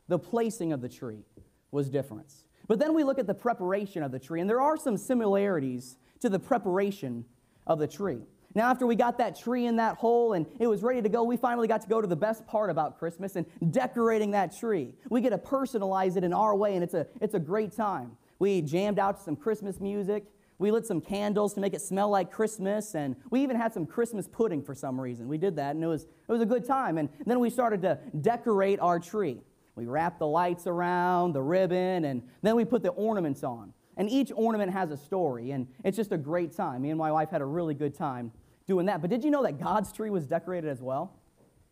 The 0.08 0.18
placing 0.18 0.74
of 0.74 0.82
the 0.82 0.90
tree 0.90 1.26
was 1.70 1.92
different. 1.92 2.34
But 2.72 2.80
then 2.80 2.94
we 2.94 3.04
look 3.04 3.20
at 3.20 3.28
the 3.28 3.34
preparation 3.34 4.02
of 4.02 4.14
the 4.14 4.18
tree, 4.18 4.40
and 4.40 4.50
there 4.50 4.62
are 4.62 4.78
some 4.78 4.96
similarities 4.96 5.98
to 6.22 6.30
the 6.30 6.40
preparation 6.40 7.26
of 7.68 7.80
the 7.80 7.88
tree. 7.88 8.20
Now, 8.56 8.70
after 8.70 8.88
we 8.88 8.96
got 8.96 9.18
that 9.18 9.38
tree 9.38 9.66
in 9.66 9.76
that 9.76 9.98
hole 9.98 10.32
and 10.32 10.46
it 10.58 10.68
was 10.68 10.82
ready 10.82 11.02
to 11.02 11.10
go, 11.10 11.22
we 11.24 11.36
finally 11.36 11.68
got 11.68 11.82
to 11.82 11.90
go 11.90 12.00
to 12.00 12.08
the 12.08 12.16
best 12.16 12.48
part 12.48 12.70
about 12.70 12.98
Christmas 12.98 13.36
and 13.36 13.46
decorating 13.74 14.32
that 14.32 14.58
tree. 14.58 14.94
We 15.10 15.20
get 15.20 15.32
to 15.32 15.38
personalize 15.38 16.16
it 16.16 16.24
in 16.24 16.32
our 16.32 16.56
way, 16.56 16.76
and 16.76 16.82
it's 16.82 16.94
a, 16.94 17.06
it's 17.20 17.34
a 17.34 17.40
great 17.40 17.76
time. 17.76 18.16
We 18.40 18.62
jammed 18.62 19.00
out 19.00 19.18
to 19.18 19.22
some 19.22 19.36
Christmas 19.36 19.82
music. 19.82 20.24
We 20.58 20.72
lit 20.72 20.86
some 20.86 21.02
candles 21.02 21.54
to 21.56 21.60
make 21.60 21.74
it 21.74 21.82
smell 21.82 22.08
like 22.08 22.32
Christmas, 22.32 22.96
and 22.96 23.18
we 23.32 23.44
even 23.44 23.58
had 23.58 23.74
some 23.74 23.86
Christmas 23.86 24.30
pudding 24.30 24.64
for 24.64 24.74
some 24.74 24.98
reason. 24.98 25.28
We 25.28 25.38
did 25.38 25.58
that, 25.58 25.76
and 25.76 25.84
it 25.84 25.88
was, 25.88 26.04
it 26.04 26.32
was 26.32 26.40
a 26.40 26.46
good 26.46 26.64
time. 26.64 26.98
And 26.98 27.10
then 27.26 27.42
we 27.42 27.50
started 27.50 27.82
to 27.82 28.00
decorate 28.22 28.80
our 28.80 28.98
tree. 28.98 29.42
We 29.82 29.88
wrap 29.88 30.20
the 30.20 30.28
lights 30.28 30.68
around, 30.68 31.34
the 31.34 31.42
ribbon, 31.42 32.06
and 32.06 32.22
then 32.44 32.56
we 32.56 32.66
put 32.66 32.84
the 32.84 32.90
ornaments 32.90 33.44
on. 33.44 33.74
And 33.98 34.08
each 34.08 34.32
ornament 34.36 34.72
has 34.72 34.92
a 34.92 34.98
story, 34.98 35.50
and 35.50 35.68
it's 35.84 35.98
just 35.98 36.12
a 36.12 36.20
great 36.20 36.56
time. 36.56 36.84
Me 36.84 36.92
and 36.92 37.00
my 37.00 37.12
wife 37.12 37.32
had 37.32 37.42
a 37.42 37.46
really 37.46 37.74
good 37.74 37.96
time 37.96 38.32
doing 38.68 38.86
that. 38.86 39.02
But 39.02 39.10
did 39.10 39.24
you 39.24 39.32
know 39.32 39.42
that 39.42 39.60
God's 39.60 39.92
tree 39.92 40.12
was 40.12 40.28
decorated 40.28 40.70
as 40.70 40.84
well? 40.84 41.20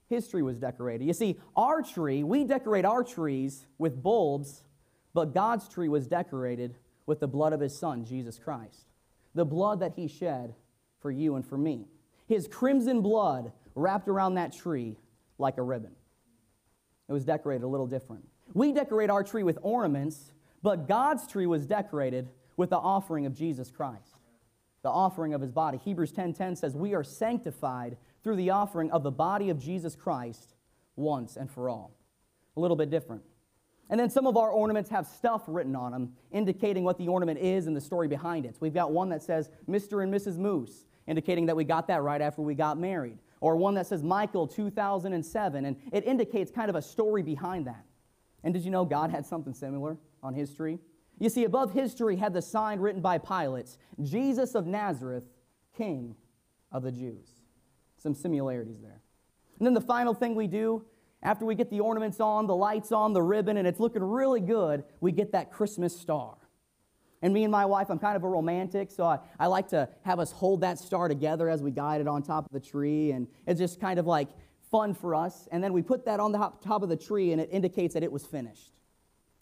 His 0.08 0.28
tree 0.28 0.42
was 0.42 0.58
decorated. 0.58 1.06
You 1.06 1.14
see, 1.14 1.40
our 1.56 1.84
tree, 1.84 2.24
we 2.24 2.46
decorate 2.46 2.84
our 2.84 3.04
trees 3.04 3.68
with 3.78 4.02
bulbs, 4.02 4.64
but 5.14 5.32
God's 5.32 5.70
tree 5.70 5.88
was 5.88 6.08
decorated 6.08 6.78
with 7.06 7.20
the 7.20 7.28
blood 7.28 7.54
of 7.54 7.60
his 7.60 7.78
son, 7.78 8.06
Jesus 8.06 8.40
Christ. 8.40 8.88
The 9.36 9.46
blood 9.46 9.82
that 9.82 9.94
he 9.96 10.08
shed 10.08 10.56
for 11.00 11.12
you 11.12 11.36
and 11.36 11.46
for 11.46 11.60
me. 11.60 11.86
His 12.26 12.48
crimson 12.48 13.02
blood 13.02 13.52
wrapped 13.76 14.08
around 14.08 14.34
that 14.34 14.52
tree 14.52 14.98
like 15.38 15.60
a 15.60 15.62
ribbon. 15.62 15.92
It 17.10 17.12
was 17.12 17.26
decorated 17.26 17.66
a 17.66 17.68
little 17.68 17.88
different. 17.88 18.24
We 18.54 18.72
decorate 18.72 19.10
our 19.10 19.24
tree 19.24 19.44
with 19.44 19.58
ornaments, 19.62 20.32
but 20.64 20.88
God's 20.88 21.28
tree 21.28 21.48
was 21.48 21.66
decorated 21.66 22.30
with 22.56 22.70
the 22.70 22.78
offering 22.78 23.26
of 23.26 23.34
Jesus 23.34 23.72
Christ 23.72 24.20
the 24.82 24.90
offering 24.90 25.34
of 25.34 25.42
his 25.42 25.52
body. 25.52 25.78
Hebrews 25.78 26.12
10:10 26.12 26.34
10, 26.34 26.34
10 26.34 26.56
says, 26.56 26.76
"We 26.76 26.94
are 26.94 27.04
sanctified 27.04 27.98
through 28.24 28.38
the 28.38 28.50
offering 28.50 28.92
of 28.92 29.04
the 29.04 29.12
body 29.12 29.50
of 29.50 29.60
Jesus 29.60 29.96
Christ 29.96 30.56
once 30.96 31.36
and 31.36 31.50
for 31.50 31.70
all." 31.70 31.92
A 32.56 32.60
little 32.60 32.78
bit 32.78 32.90
different. 32.90 33.24
And 33.90 34.00
then 34.00 34.10
some 34.10 34.28
of 34.28 34.38
our 34.38 34.52
ornaments 34.52 34.90
have 34.92 35.08
stuff 35.08 35.44
written 35.48 35.76
on 35.76 35.92
them, 35.92 36.16
indicating 36.32 36.84
what 36.84 36.98
the 36.98 37.08
ornament 37.08 37.40
is 37.40 37.66
and 37.66 37.76
the 37.76 37.82
story 37.82 38.08
behind 38.08 38.46
it. 38.46 38.54
So 38.56 38.60
we've 38.62 38.74
got 38.74 38.92
one 38.92 39.10
that 39.10 39.24
says 39.24 39.50
Mr. 39.68 40.04
and 40.04 40.14
Mrs. 40.14 40.38
Moose, 40.38 40.86
indicating 41.08 41.48
that 41.48 41.56
we 41.56 41.64
got 41.64 41.88
that 41.88 42.04
right 42.04 42.22
after 42.22 42.42
we 42.42 42.54
got 42.54 42.78
married. 42.78 43.18
Or 43.42 43.56
one 43.56 43.74
that 43.76 43.88
says 43.88 44.04
Michael 44.04 44.48
2007, 44.48 45.66
and 45.66 45.78
it 45.94 46.06
indicates 46.06 46.52
kind 46.52 46.70
of 46.70 46.76
a 46.76 46.82
story 46.82 47.22
behind 47.22 47.68
that. 47.68 47.86
And 48.44 48.54
did 48.54 48.64
you 48.64 48.72
know 48.72 48.86
God 48.86 49.12
had 49.12 49.26
something 49.26 49.54
similar 49.54 49.98
on 50.22 50.34
his 50.34 50.54
tree? 50.54 50.80
You 51.20 51.30
see, 51.30 51.44
above 51.44 51.74
history 51.74 52.16
had 52.16 52.34
the 52.34 52.42
sign 52.42 52.80
written 52.80 53.02
by 53.02 53.18
Pilate 53.18 53.78
Jesus 54.02 54.56
of 54.56 54.66
Nazareth, 54.66 55.26
King 55.78 56.16
of 56.72 56.84
the 56.84 56.92
Jews. 56.92 57.28
Some 57.98 58.14
similarities 58.14 58.80
there. 58.82 59.02
And 59.58 59.66
then 59.66 59.74
the 59.74 59.82
final 59.82 60.14
thing 60.14 60.36
we 60.36 60.48
do, 60.48 60.86
after 61.22 61.46
we 61.46 61.56
get 61.56 61.70
the 61.70 61.82
ornaments 61.82 62.22
on, 62.22 62.48
the 62.48 62.56
lights 62.56 62.94
on, 62.94 63.12
the 63.12 63.22
ribbon, 63.22 63.58
and 63.58 63.68
it's 63.68 63.80
looking 63.80 64.04
really 64.04 64.40
good, 64.40 64.86
we 65.02 65.12
get 65.12 65.34
that 65.34 65.52
Christmas 65.52 65.98
star. 65.98 66.38
And 67.22 67.34
me 67.34 67.44
and 67.44 67.52
my 67.52 67.66
wife, 67.66 67.90
I'm 67.90 68.00
kind 68.00 68.16
of 68.16 68.24
a 68.24 68.30
romantic, 68.30 68.92
so 68.92 69.04
I, 69.04 69.20
I 69.38 69.48
like 69.48 69.68
to 69.70 69.90
have 70.04 70.20
us 70.20 70.32
hold 70.32 70.62
that 70.62 70.80
star 70.80 71.08
together 71.10 71.50
as 71.50 71.62
we 71.62 71.70
guide 71.70 72.00
it 72.00 72.08
on 72.08 72.24
top 72.24 72.46
of 72.46 72.52
the 72.52 72.60
tree. 72.60 73.12
And 73.12 73.28
it's 73.46 73.60
just 73.60 73.82
kind 73.82 74.00
of 74.00 74.06
like 74.08 74.30
fun 74.72 74.94
for 74.94 75.16
us. 75.16 75.48
And 75.52 75.62
then 75.62 75.74
we 75.74 75.82
put 75.82 76.06
that 76.06 76.20
on 76.20 76.32
the 76.32 76.38
top 76.38 76.82
of 76.82 76.90
the 76.90 76.96
tree, 76.96 77.34
and 77.34 77.42
it 77.42 77.50
indicates 77.52 77.94
that 77.94 78.04
it 78.04 78.12
was 78.12 78.26
finished 78.26 78.72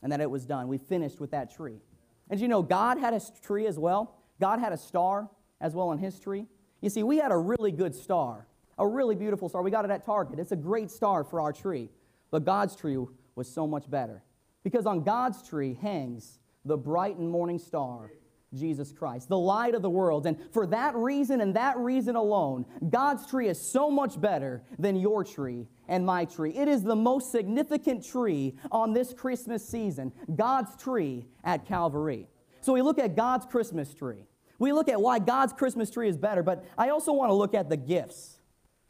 and 0.02 0.12
that 0.12 0.22
it 0.22 0.30
was 0.30 0.46
done. 0.46 0.68
We 0.68 0.78
finished 0.78 1.20
with 1.20 1.32
that 1.32 1.54
tree. 1.54 1.82
And 2.30 2.40
you 2.40 2.48
know, 2.48 2.62
God 2.62 2.98
had 2.98 3.14
a 3.14 3.22
tree 3.42 3.68
as 3.68 3.78
well. 3.78 4.16
God 4.40 4.60
had 4.60 4.74
a 4.74 4.78
star 4.78 5.30
as 5.62 5.74
well 5.74 5.90
on 5.90 5.98
his 5.98 6.20
tree. 6.20 6.46
You 6.82 6.90
see, 6.90 7.04
we 7.04 7.18
had 7.18 7.32
a 7.32 7.38
really 7.38 7.72
good 7.72 7.96
star, 7.96 8.48
a 8.78 8.88
really 8.88 9.16
beautiful 9.16 9.50
star. 9.50 9.62
We 9.62 9.72
got 9.72 9.86
it 9.86 9.92
at 9.92 10.06
Target. 10.06 10.40
It's 10.40 10.52
a 10.52 10.58
great 10.58 10.92
star 10.92 11.24
for 11.24 11.42
our 11.42 11.52
tree. 11.54 11.90
But 12.30 12.44
God's 12.44 12.76
tree 12.76 12.98
was 13.36 13.52
so 13.52 13.66
much 13.66 13.90
better. 13.90 14.24
Because 14.64 14.86
on 14.86 15.04
God's 15.04 15.48
tree 15.48 15.78
hangs 15.82 16.40
the 16.68 16.78
bright 16.78 17.18
and 17.18 17.30
morning 17.30 17.60
star, 17.60 18.12
Jesus 18.54 18.92
Christ, 18.92 19.30
the 19.30 19.38
light 19.38 19.76
of 19.76 19.82
the 19.82 19.90
world. 19.90 20.26
And 20.26 20.38
for 20.52 20.66
that 20.68 20.96
reason 20.96 21.42
and 21.42 21.56
that 21.56 21.78
reason 21.78 22.16
alone, 22.16 22.66
God's 22.90 23.26
tree 23.28 23.48
is 23.48 23.60
so 23.60 23.90
much 23.90 24.20
better 24.20 24.64
than 24.80 24.96
your 24.96 25.24
tree 25.24 25.68
and 25.88 26.06
my 26.06 26.26
tree. 26.26 26.52
It 26.52 26.68
is 26.68 26.84
the 26.84 26.96
most 26.96 27.32
significant 27.32 28.06
tree 28.06 28.56
on 28.72 28.94
this 28.94 29.14
Christmas 29.14 29.68
season, 29.68 30.12
God's 30.36 30.76
tree 30.82 31.26
at 31.44 31.66
Calvary. 31.66 32.28
So 32.62 32.74
we 32.74 32.82
look 32.82 33.00
at 33.00 33.16
God's 33.16 33.46
Christmas 33.46 33.94
tree. 33.94 34.28
We 34.60 34.74
look 34.74 34.90
at 34.90 35.00
why 35.00 35.20
God's 35.20 35.54
Christmas 35.54 35.92
tree 35.92 36.10
is 36.10 36.18
better, 36.18 36.42
but 36.42 36.66
I 36.78 36.90
also 36.90 37.14
want 37.14 37.30
to 37.30 37.34
look 37.34 37.54
at 37.54 37.70
the 37.70 37.78
gifts 37.78 38.40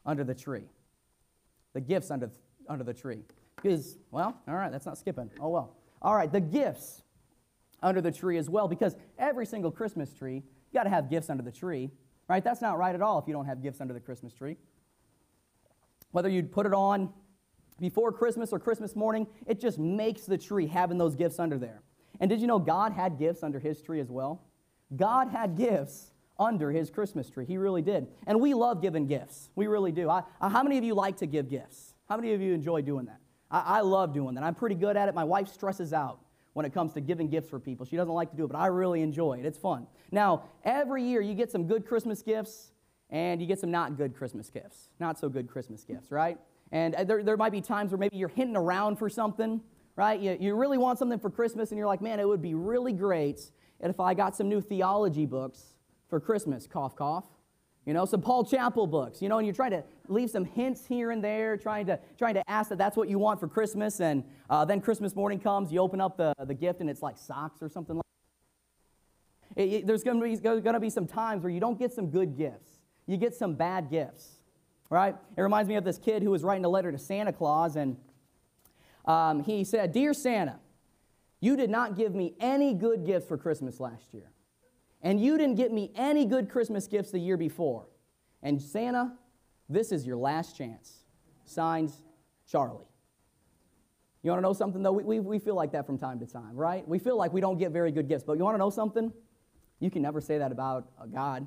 under 0.06 0.24
the 0.24 0.34
tree. 0.34 0.64
The 1.74 1.80
gifts 1.80 2.10
under, 2.10 2.30
under 2.68 2.84
the 2.84 2.94
tree. 2.94 3.20
Because, 3.56 3.98
well, 4.10 4.40
all 4.48 4.54
right, 4.54 4.72
that's 4.72 4.86
not 4.86 4.96
skipping. 4.96 5.30
Oh, 5.40 5.48
well. 5.48 5.76
All 6.00 6.14
right, 6.14 6.32
the 6.32 6.40
gifts 6.40 7.02
under 7.82 8.00
the 8.00 8.10
tree 8.10 8.38
as 8.38 8.48
well 8.50 8.68
because 8.68 8.96
every 9.18 9.46
single 9.46 9.70
Christmas 9.70 10.12
tree, 10.12 10.36
you 10.36 10.74
got 10.74 10.84
to 10.84 10.90
have 10.90 11.08
gifts 11.08 11.30
under 11.30 11.42
the 11.42 11.52
tree, 11.52 11.90
right? 12.28 12.42
That's 12.42 12.60
not 12.60 12.78
right 12.78 12.94
at 12.94 13.02
all 13.02 13.18
if 13.18 13.26
you 13.26 13.32
don't 13.32 13.46
have 13.46 13.62
gifts 13.62 13.80
under 13.80 13.94
the 13.94 14.00
Christmas 14.00 14.32
tree. 14.32 14.56
Whether 16.10 16.28
you 16.28 16.42
put 16.42 16.66
it 16.66 16.74
on 16.74 17.12
before 17.80 18.12
Christmas 18.12 18.52
or 18.52 18.58
Christmas 18.58 18.96
morning, 18.96 19.26
it 19.46 19.60
just 19.60 19.78
makes 19.78 20.22
the 20.22 20.38
tree 20.38 20.66
having 20.66 20.98
those 20.98 21.14
gifts 21.14 21.38
under 21.38 21.58
there. 21.58 21.82
And 22.20 22.28
did 22.28 22.40
you 22.40 22.46
know 22.46 22.58
God 22.58 22.92
had 22.92 23.18
gifts 23.18 23.42
under 23.42 23.58
his 23.58 23.80
tree 23.80 24.00
as 24.00 24.10
well? 24.10 24.42
God 24.96 25.28
had 25.28 25.56
gifts 25.56 26.12
under 26.38 26.70
his 26.70 26.90
Christmas 26.90 27.28
tree. 27.28 27.44
He 27.44 27.56
really 27.56 27.82
did. 27.82 28.08
And 28.26 28.40
we 28.40 28.54
love 28.54 28.80
giving 28.80 29.06
gifts. 29.06 29.50
We 29.54 29.66
really 29.66 29.92
do. 29.92 30.08
I, 30.08 30.22
how 30.40 30.62
many 30.62 30.78
of 30.78 30.84
you 30.84 30.94
like 30.94 31.18
to 31.18 31.26
give 31.26 31.48
gifts? 31.48 31.94
How 32.08 32.16
many 32.16 32.32
of 32.32 32.40
you 32.40 32.54
enjoy 32.54 32.82
doing 32.82 33.06
that? 33.06 33.20
I, 33.50 33.78
I 33.78 33.80
love 33.80 34.14
doing 34.14 34.34
that. 34.34 34.44
I'm 34.44 34.54
pretty 34.54 34.76
good 34.76 34.96
at 34.96 35.08
it. 35.08 35.14
My 35.14 35.24
wife 35.24 35.48
stresses 35.48 35.92
out 35.92 36.20
when 36.58 36.66
it 36.66 36.74
comes 36.74 36.92
to 36.92 37.00
giving 37.00 37.28
gifts 37.28 37.48
for 37.48 37.60
people. 37.60 37.86
She 37.86 37.94
doesn't 37.94 38.12
like 38.12 38.32
to 38.32 38.36
do 38.36 38.44
it, 38.44 38.48
but 38.48 38.58
I 38.58 38.66
really 38.66 39.00
enjoy 39.00 39.38
it. 39.38 39.46
It's 39.46 39.56
fun. 39.56 39.86
Now, 40.10 40.42
every 40.64 41.04
year 41.04 41.20
you 41.20 41.32
get 41.34 41.52
some 41.52 41.68
good 41.68 41.86
Christmas 41.86 42.20
gifts 42.20 42.72
and 43.10 43.40
you 43.40 43.46
get 43.46 43.60
some 43.60 43.70
not 43.70 43.96
good 43.96 44.12
Christmas 44.12 44.50
gifts, 44.50 44.88
not 44.98 45.20
so 45.20 45.28
good 45.28 45.46
Christmas 45.46 45.84
gifts, 45.84 46.10
right? 46.10 46.36
And 46.72 46.96
uh, 46.96 47.04
there, 47.04 47.22
there 47.22 47.36
might 47.36 47.52
be 47.52 47.60
times 47.60 47.92
where 47.92 47.98
maybe 47.98 48.16
you're 48.16 48.26
hinting 48.26 48.56
around 48.56 48.96
for 48.96 49.08
something, 49.08 49.60
right? 49.94 50.18
You, 50.18 50.36
you 50.40 50.56
really 50.56 50.78
want 50.78 50.98
something 50.98 51.20
for 51.20 51.30
Christmas 51.30 51.70
and 51.70 51.78
you're 51.78 51.86
like, 51.86 52.02
man, 52.02 52.18
it 52.18 52.26
would 52.26 52.42
be 52.42 52.54
really 52.54 52.92
great 52.92 53.40
if 53.78 54.00
I 54.00 54.12
got 54.12 54.34
some 54.34 54.48
new 54.48 54.60
theology 54.60 55.26
books 55.26 55.74
for 56.10 56.18
Christmas, 56.18 56.66
cough, 56.66 56.96
cough 56.96 57.37
you 57.84 57.94
know, 57.94 58.04
some 58.04 58.20
Paul 58.20 58.44
Chappell 58.44 58.86
books, 58.86 59.22
you 59.22 59.28
know, 59.28 59.38
and 59.38 59.46
you're 59.46 59.54
trying 59.54 59.70
to 59.70 59.82
leave 60.08 60.30
some 60.30 60.44
hints 60.44 60.84
here 60.86 61.10
and 61.10 61.24
there, 61.24 61.56
trying 61.56 61.86
to, 61.86 61.98
trying 62.18 62.34
to 62.34 62.50
ask 62.50 62.68
that 62.68 62.76
that's 62.76 62.96
what 62.96 63.08
you 63.08 63.18
want 63.18 63.40
for 63.40 63.48
Christmas, 63.48 64.00
and 64.00 64.24
uh, 64.50 64.64
then 64.64 64.80
Christmas 64.80 65.16
morning 65.16 65.40
comes, 65.40 65.72
you 65.72 65.80
open 65.80 66.00
up 66.00 66.16
the, 66.16 66.34
the 66.46 66.54
gift, 66.54 66.80
and 66.80 66.90
it's 66.90 67.02
like 67.02 67.16
socks 67.16 67.62
or 67.62 67.68
something 67.68 67.96
like 67.96 68.04
that. 69.56 69.62
It, 69.62 69.72
it, 69.72 69.86
there's 69.86 70.02
going 70.04 70.20
to 70.20 70.80
be 70.80 70.90
some 70.90 71.06
times 71.06 71.42
where 71.42 71.50
you 71.50 71.60
don't 71.60 71.78
get 71.78 71.92
some 71.92 72.10
good 72.10 72.36
gifts. 72.36 72.72
You 73.06 73.16
get 73.16 73.34
some 73.34 73.54
bad 73.54 73.88
gifts, 73.90 74.36
right? 74.90 75.16
It 75.36 75.40
reminds 75.40 75.68
me 75.68 75.76
of 75.76 75.84
this 75.84 75.96
kid 75.96 76.22
who 76.22 76.30
was 76.30 76.44
writing 76.44 76.66
a 76.66 76.68
letter 76.68 76.92
to 76.92 76.98
Santa 76.98 77.32
Claus, 77.32 77.74
and 77.76 77.96
um, 79.06 79.42
he 79.42 79.64
said, 79.64 79.92
Dear 79.92 80.12
Santa, 80.12 80.58
you 81.40 81.56
did 81.56 81.70
not 81.70 81.96
give 81.96 82.14
me 82.14 82.34
any 82.38 82.74
good 82.74 83.06
gifts 83.06 83.26
for 83.26 83.38
Christmas 83.38 83.80
last 83.80 84.12
year 84.12 84.30
and 85.02 85.20
you 85.20 85.38
didn't 85.38 85.56
get 85.56 85.72
me 85.72 85.92
any 85.94 86.24
good 86.24 86.50
Christmas 86.50 86.86
gifts 86.86 87.10
the 87.10 87.18
year 87.18 87.36
before. 87.36 87.86
And 88.42 88.60
Santa, 88.60 89.12
this 89.68 89.92
is 89.92 90.06
your 90.06 90.16
last 90.16 90.56
chance. 90.56 91.04
Signs, 91.44 92.02
Charlie. 92.50 92.86
You 94.22 94.30
want 94.30 94.38
to 94.38 94.42
know 94.42 94.52
something, 94.52 94.82
though? 94.82 94.92
We, 94.92 95.04
we, 95.04 95.20
we 95.20 95.38
feel 95.38 95.54
like 95.54 95.72
that 95.72 95.86
from 95.86 95.98
time 95.98 96.18
to 96.18 96.26
time, 96.26 96.56
right? 96.56 96.86
We 96.86 96.98
feel 96.98 97.16
like 97.16 97.32
we 97.32 97.40
don't 97.40 97.58
get 97.58 97.70
very 97.70 97.92
good 97.92 98.08
gifts. 98.08 98.24
But 98.24 98.36
you 98.36 98.44
want 98.44 98.54
to 98.54 98.58
know 98.58 98.70
something? 98.70 99.12
You 99.80 99.90
can 99.90 100.02
never 100.02 100.20
say 100.20 100.38
that 100.38 100.50
about 100.50 100.90
uh, 101.00 101.06
God. 101.06 101.46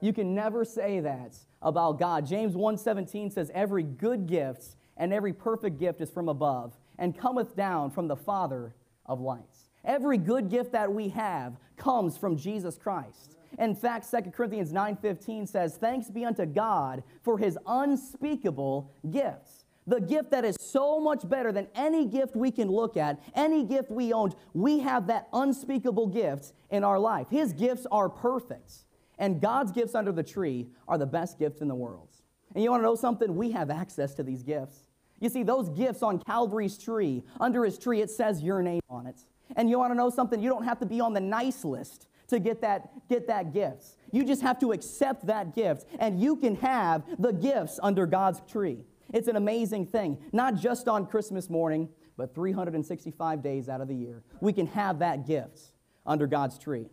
You 0.00 0.12
can 0.12 0.34
never 0.34 0.64
say 0.64 1.00
that 1.00 1.36
about 1.62 1.98
God. 1.98 2.26
James 2.26 2.54
1:17 2.54 3.32
says 3.32 3.50
every 3.54 3.82
good 3.82 4.26
gift 4.26 4.76
and 4.96 5.12
every 5.12 5.32
perfect 5.32 5.78
gift 5.78 6.00
is 6.00 6.10
from 6.10 6.28
above 6.28 6.76
and 6.98 7.16
cometh 7.16 7.54
down 7.54 7.90
from 7.90 8.08
the 8.08 8.16
Father 8.16 8.74
of 9.06 9.20
lights. 9.20 9.49
Every 9.84 10.18
good 10.18 10.50
gift 10.50 10.72
that 10.72 10.92
we 10.92 11.08
have 11.10 11.56
comes 11.76 12.16
from 12.16 12.36
Jesus 12.36 12.76
Christ. 12.76 13.36
In 13.58 13.74
fact, 13.74 14.06
2 14.06 14.32
Corinthians 14.32 14.72
9:15 14.72 15.46
says, 15.46 15.76
"Thanks 15.76 16.10
be 16.10 16.24
unto 16.24 16.46
God 16.46 17.02
for 17.22 17.38
his 17.38 17.58
unspeakable 17.66 18.90
gifts." 19.10 19.64
The 19.86 20.00
gift 20.00 20.30
that 20.30 20.44
is 20.44 20.56
so 20.60 21.00
much 21.00 21.28
better 21.28 21.50
than 21.50 21.66
any 21.74 22.04
gift 22.04 22.36
we 22.36 22.50
can 22.50 22.68
look 22.68 22.96
at, 22.96 23.18
any 23.34 23.64
gift 23.64 23.90
we 23.90 24.12
owned, 24.12 24.36
we 24.54 24.80
have 24.80 25.06
that 25.08 25.28
unspeakable 25.32 26.08
gift 26.08 26.52
in 26.70 26.84
our 26.84 26.98
life. 26.98 27.28
His 27.30 27.52
gifts 27.52 27.86
are 27.90 28.08
perfect. 28.08 28.84
And 29.18 29.40
God's 29.40 29.72
gifts 29.72 29.94
under 29.94 30.12
the 30.12 30.22
tree 30.22 30.70
are 30.86 30.96
the 30.96 31.06
best 31.06 31.38
gifts 31.38 31.60
in 31.60 31.68
the 31.68 31.74
world. 31.74 32.08
And 32.54 32.62
you 32.62 32.70
want 32.70 32.82
to 32.82 32.84
know 32.84 32.94
something? 32.94 33.36
We 33.36 33.50
have 33.50 33.70
access 33.70 34.14
to 34.14 34.22
these 34.22 34.42
gifts. 34.42 34.84
You 35.18 35.28
see, 35.28 35.42
those 35.42 35.68
gifts 35.68 36.02
on 36.02 36.18
Calvary's 36.18 36.78
tree, 36.78 37.24
under 37.38 37.64
his 37.64 37.78
tree, 37.78 38.00
it 38.00 38.10
says 38.10 38.42
your 38.42 38.62
name 38.62 38.80
on 38.88 39.06
it. 39.06 39.24
And 39.56 39.68
you 39.68 39.78
want 39.78 39.92
to 39.92 39.96
know 39.96 40.10
something? 40.10 40.40
You 40.40 40.48
don't 40.48 40.64
have 40.64 40.78
to 40.80 40.86
be 40.86 41.00
on 41.00 41.12
the 41.12 41.20
nice 41.20 41.64
list 41.64 42.06
to 42.28 42.38
get 42.38 42.60
that, 42.62 43.08
get 43.08 43.26
that 43.26 43.52
gift. 43.52 43.96
You 44.12 44.24
just 44.24 44.42
have 44.42 44.58
to 44.60 44.72
accept 44.72 45.26
that 45.26 45.54
gift, 45.54 45.86
and 45.98 46.20
you 46.20 46.36
can 46.36 46.56
have 46.56 47.02
the 47.18 47.32
gifts 47.32 47.78
under 47.82 48.06
God's 48.06 48.40
tree. 48.48 48.84
It's 49.12 49.28
an 49.28 49.36
amazing 49.36 49.86
thing, 49.86 50.18
not 50.32 50.54
just 50.54 50.88
on 50.88 51.06
Christmas 51.06 51.50
morning, 51.50 51.88
but 52.16 52.34
365 52.34 53.42
days 53.42 53.68
out 53.68 53.80
of 53.80 53.88
the 53.88 53.94
year. 53.94 54.22
We 54.40 54.52
can 54.52 54.66
have 54.68 55.00
that 55.00 55.26
gift 55.26 55.60
under 56.06 56.26
God's 56.26 56.58
tree. 56.58 56.86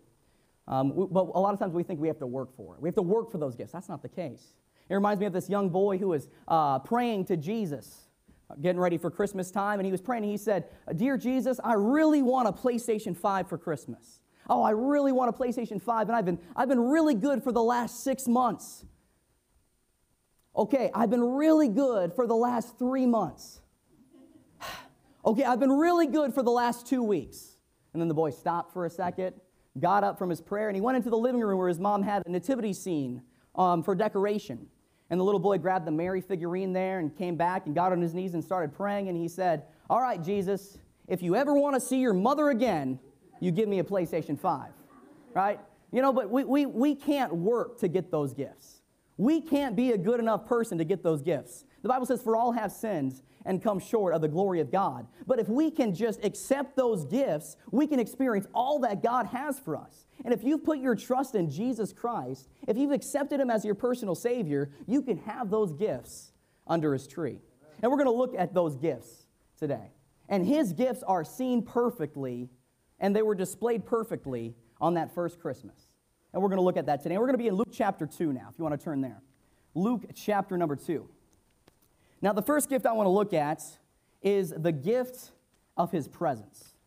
Um, 0.68 0.96
we, 0.96 1.06
but 1.06 1.28
a 1.34 1.40
lot 1.40 1.54
of 1.54 1.60
times 1.60 1.74
we 1.74 1.84
think 1.84 2.00
we 2.00 2.08
have 2.08 2.20
to 2.20 2.28
work 2.28 2.56
for 2.56 2.76
it. 2.76 2.82
We 2.82 2.88
have 2.88 2.96
to 2.96 3.02
work 3.02 3.32
for 3.32 3.38
those 3.38 3.56
gifts. 3.56 3.72
That's 3.72 3.90
not 3.90 4.02
the 4.02 4.10
case. 4.10 4.54
It 4.90 4.96
reminds 4.96 5.20
me 5.20 5.26
of 5.26 5.34
this 5.34 5.50
young 5.50 5.70
boy 5.70 5.98
who 5.98 6.10
was 6.10 6.28
uh, 6.48 6.80
praying 6.80 7.26
to 7.26 7.38
Jesus 7.38 8.07
getting 8.62 8.80
ready 8.80 8.98
for 8.98 9.12
Christmas 9.12 9.52
time, 9.52 9.80
and 9.80 9.86
he 9.86 9.92
was 9.92 10.02
praying, 10.02 10.24
and 10.24 10.32
he 10.32 10.38
said, 10.38 10.66
Dear 10.96 11.18
Jesus, 11.18 11.60
I 11.64 11.74
really 11.74 12.22
want 12.22 12.48
a 12.48 12.52
PlayStation 12.52 13.16
5 13.16 13.50
for 13.50 13.58
Christmas. 13.58 14.22
Oh, 14.50 14.64
I 14.64 14.72
really 14.72 15.12
want 15.12 15.30
a 15.30 15.38
PlayStation 15.38 15.82
5, 15.82 16.08
and 16.08 16.16
I've 16.16 16.26
been, 16.26 16.40
I've 16.56 16.70
been 16.70 16.80
really 16.80 17.16
good 17.16 17.44
for 17.44 17.52
the 17.52 17.62
last 17.62 18.04
six 18.04 18.28
months. 18.28 18.86
Okay, 20.56 20.90
I've 20.94 21.10
been 21.10 21.24
really 21.24 21.68
good 21.68 22.14
for 22.14 22.26
the 22.26 22.36
last 22.36 22.80
three 22.80 23.06
months. 23.06 23.62
okay, 25.26 25.44
I've 25.44 25.60
been 25.60 25.74
really 25.74 26.08
good 26.08 26.34
for 26.34 26.42
the 26.42 26.52
last 26.52 26.88
two 26.88 27.04
weeks. 27.04 27.58
And 27.94 28.02
then 28.02 28.08
the 28.08 28.14
boy 28.14 28.30
stopped 28.32 28.74
for 28.74 28.86
a 28.86 28.90
second, 28.90 29.34
got 29.80 30.04
up 30.04 30.18
from 30.18 30.30
his 30.30 30.42
prayer, 30.42 30.70
and 30.70 30.76
he 30.76 30.82
went 30.82 30.98
into 30.98 31.10
the 31.10 31.18
living 31.18 31.42
room 31.42 31.58
where 31.58 31.68
his 31.68 31.80
mom 31.80 32.02
had 32.02 32.24
a 32.26 32.30
nativity 32.30 32.74
scene 32.74 33.22
um, 33.56 33.84
for 33.84 33.96
decoration. 33.96 34.68
And 35.10 35.20
the 35.20 35.24
little 35.24 35.40
boy 35.40 35.58
grabbed 35.58 35.88
the 35.88 35.92
Mary 35.92 36.22
figurine 36.22 36.74
there 36.74 37.00
and 37.00 37.16
came 37.16 37.36
back 37.36 37.66
and 37.66 37.74
got 37.74 37.92
on 37.92 38.02
his 38.02 38.14
knees 38.14 38.34
and 38.34 38.44
started 38.44 38.74
praying. 38.74 39.08
And 39.08 39.18
he 39.18 39.28
said, 39.28 39.64
All 39.90 40.02
right, 40.02 40.22
Jesus, 40.22 40.78
if 41.08 41.22
you 41.22 41.36
ever 41.36 41.54
want 41.54 41.76
to 41.76 41.80
see 41.80 42.00
your 42.00 42.14
mother 42.14 42.50
again, 42.50 43.00
you 43.40 43.52
give 43.52 43.70
me 43.70 43.80
a 43.80 43.84
PlayStation 43.84 44.38
5. 44.38 44.72
Right? 45.34 45.60
You 45.92 46.02
know, 46.02 46.12
but 46.12 46.30
we, 46.30 46.44
we, 46.44 46.66
we 46.66 46.96
can't 46.96 47.34
work 47.34 47.80
to 47.80 47.88
get 47.88 48.12
those 48.12 48.34
gifts. 48.34 48.82
We 49.16 49.42
can't 49.42 49.76
be 49.76 49.92
a 49.92 49.98
good 49.98 50.20
enough 50.20 50.46
person 50.46 50.78
to 50.78 50.84
get 50.84 51.04
those 51.04 51.22
gifts. 51.22 51.64
The 51.82 51.90
Bible 51.90 52.06
says, 52.06 52.22
For 52.22 52.36
all 52.36 52.52
have 52.52 52.72
sins 52.72 53.22
and 53.46 53.64
come 53.64 53.80
short 53.80 54.14
of 54.14 54.22
the 54.22 54.28
glory 54.28 54.60
of 54.60 54.72
God. 54.72 55.08
But 55.26 55.40
if 55.40 55.48
we 55.48 55.72
can 55.72 55.94
just 55.96 56.24
accept 56.24 56.76
those 56.76 57.06
gifts, 57.06 57.56
we 57.72 57.88
can 57.88 58.00
experience 58.00 58.48
all 58.54 58.80
that 58.80 59.02
God 59.02 59.28
has 59.28 59.58
for 59.58 59.76
us. 59.76 60.06
And 60.26 60.34
if 60.34 60.44
you've 60.44 60.64
put 60.64 60.80
your 60.80 60.96
trust 60.96 61.36
in 61.36 61.50
Jesus 61.50 61.94
Christ, 61.94 62.50
if 62.68 62.78
you've 62.78 62.92
accepted 62.92 63.40
Him 63.40 63.50
as 63.50 63.64
your 63.64 63.76
personal 63.76 64.16
Savior, 64.16 64.70
you 64.86 65.02
can 65.02 65.18
have 65.20 65.50
those 65.50 65.72
gifts 65.72 66.34
under 66.68 66.94
His 66.94 67.08
tree. 67.08 67.40
And 67.82 67.92
we're 67.92 67.98
going 67.98 68.10
to 68.10 68.18
look 68.18 68.36
at 68.38 68.54
those 68.54 68.76
gifts 68.76 69.28
today. 69.58 69.92
And 70.28 70.46
His 70.46 70.74
gifts 70.74 71.04
are 71.04 71.24
seen 71.24 71.62
perfectly, 71.62 72.50
and 73.00 73.16
they 73.16 73.22
were 73.22 73.36
displayed 73.36 73.86
perfectly 73.86 74.56
on 74.82 74.96
that 74.96 75.14
first 75.14 75.40
Christmas. 75.40 75.88
And 76.34 76.42
we're 76.42 76.50
going 76.50 76.60
to 76.60 76.64
look 76.64 76.78
at 76.78 76.88
that 76.88 77.02
today. 77.02 77.18
We're 77.18 77.28
going 77.28 77.38
to 77.38 77.44
be 77.44 77.48
in 77.48 77.56
Luke 77.56 77.70
chapter 77.72 78.06
2 78.06 78.34
now, 78.34 78.48
if 78.52 78.58
you 78.58 78.64
want 78.64 78.78
to 78.78 78.84
turn 78.84 79.02
there. 79.02 79.22
Luke 79.74 80.06
chapter 80.14 80.58
number 80.58 80.76
2. 80.76 81.08
Now, 82.22 82.34
the 82.34 82.42
first 82.42 82.70
gift 82.70 82.86
I 82.86 82.94
want 82.94 83.06
to 83.06 83.12
look 83.12 83.34
at 83.34 83.64
is 84.22 84.54
the 84.58 84.72
gift 84.72 85.32
of 85.76 85.92
His 85.92 86.08
presence 86.08 86.78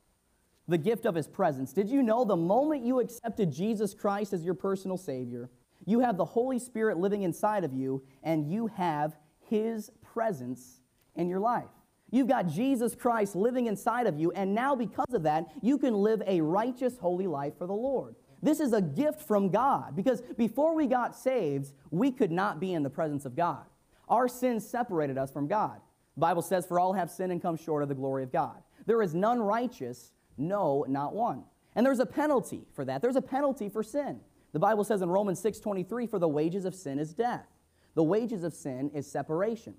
the 0.71 0.79
gift 0.79 1.05
of 1.05 1.15
his 1.15 1.27
presence. 1.27 1.73
Did 1.73 1.91
you 1.91 2.03
know 2.03 2.25
the 2.25 2.37
moment 2.37 2.85
you 2.85 3.01
accepted 3.01 3.53
Jesus 3.53 3.93
Christ 3.93 4.33
as 4.33 4.45
your 4.45 4.55
personal 4.55 4.97
Savior, 4.97 5.51
you 5.85 6.01
have 6.01 6.17
the 6.17 6.25
Holy 6.25 6.59
Spirit 6.59 6.97
living 6.97 7.23
inside 7.23 7.65
of 7.65 7.75
you, 7.75 8.03
and 8.23 8.51
you 8.51 8.69
have 8.69 9.17
his 9.41 9.91
presence 10.01 10.81
in 11.17 11.29
your 11.29 11.41
life? 11.41 11.69
You've 12.13 12.29
got 12.29 12.49
Jesus 12.49 12.95
Christ 12.95 13.35
living 13.37 13.67
inside 13.67 14.07
of 14.07 14.19
you, 14.19 14.31
and 14.33 14.55
now 14.55 14.75
because 14.75 15.13
of 15.13 15.25
that, 15.25 15.47
you 15.61 15.77
can 15.77 15.95
live 15.95 16.23
a 16.27 16.41
righteous, 16.41 16.99
holy 16.99 17.27
life 17.27 17.59
for 17.59 17.67
the 17.67 17.73
Lord. 17.73 18.15
This 18.43 18.61
is 18.61 18.73
a 18.73 18.81
gift 18.81 19.21
from 19.21 19.51
God 19.51 19.95
because 19.95 20.23
before 20.39 20.75
we 20.75 20.87
got 20.87 21.15
saved, 21.15 21.73
we 21.91 22.11
could 22.11 22.31
not 22.31 22.59
be 22.59 22.73
in 22.73 22.83
the 22.83 22.91
presence 22.91 23.27
of 23.27 23.37
God. 23.37 23.65
Our 24.11 24.29
sins 24.29 24.69
separated 24.69 25.17
us 25.17 25.31
from 25.31 25.47
God. 25.47 25.81
The 26.17 26.21
Bible 26.21 26.43
says, 26.43 26.67
For 26.67 26.79
all 26.79 26.93
have 26.93 27.11
sinned 27.11 27.33
and 27.33 27.41
come 27.41 27.57
short 27.57 27.83
of 27.83 27.89
the 27.89 27.95
glory 27.95 28.23
of 28.23 28.33
God. 28.33 28.63
There 28.87 29.01
is 29.01 29.15
none 29.15 29.41
righteous, 29.41 30.13
no, 30.37 30.85
not 30.89 31.15
one. 31.15 31.45
And 31.75 31.87
there's 31.87 32.01
a 32.01 32.07
penalty 32.07 32.67
for 32.75 32.85
that. 32.85 33.01
There's 33.01 33.17
a 33.17 33.23
penalty 33.23 33.69
for 33.69 33.83
sin. 33.83 34.21
The 34.53 34.59
Bible 34.59 34.85
says 34.85 35.01
in 35.01 35.11
Romans 35.11 35.41
6:23 35.41 36.07
for 36.07 36.19
the 36.19 36.29
wages 36.29 36.65
of 36.65 36.75
sin 36.75 36.99
is 36.99 37.15
death. 37.15 37.47
The 37.95 38.03
wages 38.03 38.43
of 38.43 38.53
sin 38.53 38.91
is 38.93 39.07
separation. 39.07 39.77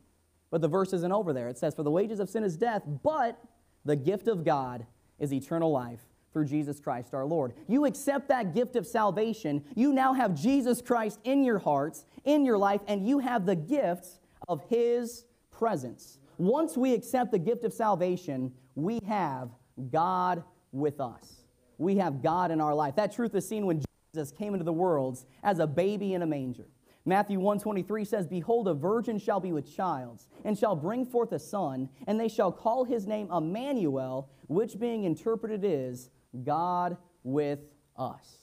But 0.49 0.61
the 0.61 0.67
verse 0.67 0.93
isn't 0.93 1.11
over 1.11 1.33
there. 1.33 1.49
It 1.49 1.57
says 1.57 1.75
for 1.75 1.83
the 1.83 1.91
wages 1.91 2.19
of 2.19 2.29
sin 2.29 2.43
is 2.43 2.57
death, 2.57 2.83
but 3.03 3.41
the 3.83 3.95
gift 3.95 4.27
of 4.27 4.43
God 4.43 4.85
is 5.19 5.33
eternal 5.33 5.71
life 5.71 6.01
through 6.31 6.45
Jesus 6.45 6.79
Christ 6.79 7.13
our 7.13 7.25
Lord. 7.25 7.53
You 7.67 7.85
accept 7.85 8.29
that 8.29 8.53
gift 8.53 8.75
of 8.75 8.87
salvation, 8.87 9.63
you 9.75 9.91
now 9.91 10.13
have 10.13 10.33
Jesus 10.33 10.81
Christ 10.81 11.19
in 11.23 11.43
your 11.43 11.59
hearts, 11.59 12.05
in 12.23 12.45
your 12.45 12.57
life, 12.57 12.81
and 12.87 13.05
you 13.07 13.19
have 13.19 13.45
the 13.45 13.55
gifts 13.55 14.20
of 14.47 14.61
his 14.69 15.25
presence. 15.51 16.19
Once 16.37 16.75
we 16.77 16.93
accept 16.93 17.31
the 17.31 17.39
gift 17.39 17.63
of 17.63 17.73
salvation, 17.73 18.51
we 18.75 18.99
have 19.07 19.49
God 19.91 20.43
with 20.71 20.99
us. 20.99 21.43
We 21.77 21.97
have 21.97 22.21
God 22.21 22.51
in 22.51 22.61
our 22.61 22.73
life. 22.73 22.95
That 22.95 23.13
truth 23.13 23.35
is 23.35 23.47
seen 23.47 23.65
when 23.65 23.83
Jesus 24.13 24.31
came 24.31 24.53
into 24.53 24.65
the 24.65 24.73
world 24.73 25.23
as 25.43 25.59
a 25.59 25.67
baby 25.67 26.13
in 26.13 26.21
a 26.21 26.27
manger. 26.27 26.67
Matthew 27.05 27.39
123 27.39 28.05
says, 28.05 28.27
Behold, 28.27 28.67
a 28.67 28.73
virgin 28.73 29.17
shall 29.17 29.39
be 29.39 29.51
with 29.51 29.75
child, 29.75 30.21
and 30.45 30.57
shall 30.57 30.75
bring 30.75 31.05
forth 31.05 31.31
a 31.31 31.39
son, 31.39 31.89
and 32.05 32.19
they 32.19 32.27
shall 32.27 32.51
call 32.51 32.83
his 32.83 33.07
name 33.07 33.31
Emmanuel, 33.31 34.29
which 34.47 34.79
being 34.79 35.05
interpreted 35.05 35.61
is 35.63 36.11
God 36.43 36.97
with 37.23 37.59
us. 37.97 38.37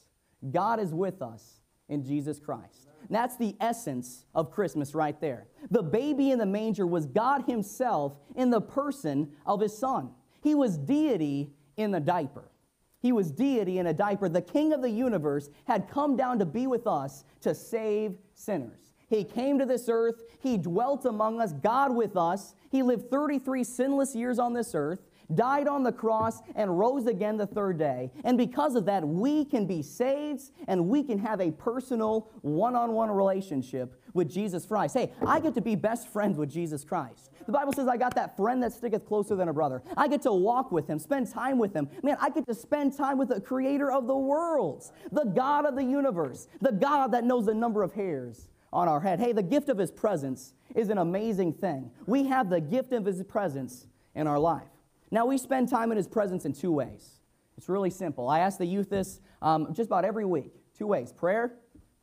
God 0.50 0.80
is 0.80 0.92
with 0.92 1.22
us 1.22 1.60
in 1.88 2.04
Jesus 2.04 2.40
Christ. 2.40 2.87
That's 3.10 3.36
the 3.36 3.56
essence 3.60 4.24
of 4.34 4.50
Christmas 4.50 4.94
right 4.94 5.18
there. 5.20 5.46
The 5.70 5.82
baby 5.82 6.30
in 6.30 6.38
the 6.38 6.46
manger 6.46 6.86
was 6.86 7.06
God 7.06 7.44
Himself 7.46 8.14
in 8.36 8.50
the 8.50 8.60
person 8.60 9.32
of 9.46 9.60
His 9.60 9.76
Son. 9.76 10.10
He 10.42 10.54
was 10.54 10.78
deity 10.78 11.50
in 11.76 11.90
the 11.90 12.00
diaper. 12.00 12.50
He 13.00 13.12
was 13.12 13.30
deity 13.30 13.78
in 13.78 13.86
a 13.86 13.92
diaper. 13.92 14.28
The 14.28 14.42
King 14.42 14.72
of 14.72 14.82
the 14.82 14.90
universe 14.90 15.50
had 15.64 15.88
come 15.88 16.16
down 16.16 16.38
to 16.40 16.44
be 16.44 16.66
with 16.66 16.86
us 16.86 17.24
to 17.42 17.54
save 17.54 18.18
sinners. 18.34 18.92
He 19.08 19.24
came 19.24 19.58
to 19.58 19.64
this 19.64 19.88
earth. 19.88 20.22
He 20.40 20.58
dwelt 20.58 21.06
among 21.06 21.40
us, 21.40 21.52
God 21.52 21.94
with 21.94 22.16
us. 22.16 22.54
He 22.70 22.82
lived 22.82 23.10
33 23.10 23.64
sinless 23.64 24.14
years 24.14 24.38
on 24.38 24.52
this 24.52 24.74
earth 24.74 25.00
died 25.34 25.68
on 25.68 25.82
the 25.82 25.92
cross, 25.92 26.40
and 26.54 26.78
rose 26.78 27.06
again 27.06 27.36
the 27.36 27.46
third 27.46 27.78
day. 27.78 28.10
And 28.24 28.38
because 28.38 28.74
of 28.74 28.86
that, 28.86 29.06
we 29.06 29.44
can 29.44 29.66
be 29.66 29.82
saved 29.82 30.50
and 30.66 30.88
we 30.88 31.02
can 31.02 31.18
have 31.18 31.40
a 31.40 31.50
personal 31.50 32.30
one 32.42 32.74
on 32.74 32.92
one 32.92 33.10
relationship 33.10 34.00
with 34.14 34.30
Jesus 34.30 34.66
Christ. 34.66 34.94
Hey, 34.94 35.12
I 35.26 35.40
get 35.40 35.54
to 35.54 35.60
be 35.60 35.74
best 35.74 36.08
friends 36.08 36.38
with 36.38 36.50
Jesus 36.50 36.84
Christ. 36.84 37.30
The 37.46 37.52
Bible 37.52 37.72
says, 37.72 37.88
I 37.88 37.96
got 37.96 38.14
that 38.14 38.36
friend 38.36 38.62
that 38.62 38.72
sticketh 38.72 39.06
closer 39.06 39.36
than 39.36 39.48
a 39.48 39.52
brother. 39.52 39.82
I 39.96 40.08
get 40.08 40.22
to 40.22 40.32
walk 40.32 40.72
with 40.72 40.88
him, 40.88 40.98
spend 40.98 41.30
time 41.30 41.58
with 41.58 41.74
him. 41.74 41.88
Man, 42.02 42.16
I 42.20 42.30
get 42.30 42.46
to 42.46 42.54
spend 42.54 42.96
time 42.96 43.18
with 43.18 43.28
the 43.28 43.40
creator 43.40 43.90
of 43.90 44.06
the 44.06 44.16
worlds, 44.16 44.92
the 45.12 45.24
God 45.24 45.66
of 45.66 45.74
the 45.74 45.84
universe, 45.84 46.48
the 46.60 46.72
God 46.72 47.12
that 47.12 47.24
knows 47.24 47.46
the 47.46 47.54
number 47.54 47.82
of 47.82 47.92
hairs 47.92 48.48
on 48.72 48.88
our 48.88 49.00
head. 49.00 49.20
Hey, 49.20 49.32
the 49.32 49.42
gift 49.42 49.68
of 49.68 49.78
his 49.78 49.90
presence 49.90 50.52
is 50.74 50.90
an 50.90 50.98
amazing 50.98 51.54
thing. 51.54 51.90
We 52.06 52.24
have 52.24 52.50
the 52.50 52.60
gift 52.60 52.92
of 52.92 53.04
his 53.04 53.22
presence 53.22 53.86
in 54.14 54.26
our 54.26 54.38
life. 54.38 54.68
Now, 55.10 55.26
we 55.26 55.38
spend 55.38 55.68
time 55.68 55.90
in 55.90 55.96
His 55.96 56.08
presence 56.08 56.44
in 56.44 56.52
two 56.52 56.72
ways. 56.72 57.20
It's 57.56 57.68
really 57.68 57.90
simple. 57.90 58.28
I 58.28 58.40
ask 58.40 58.58
the 58.58 58.66
youth 58.66 58.90
this 58.90 59.20
um, 59.42 59.72
just 59.74 59.88
about 59.88 60.04
every 60.04 60.24
week 60.24 60.52
two 60.76 60.86
ways 60.86 61.12
prayer, 61.12 61.54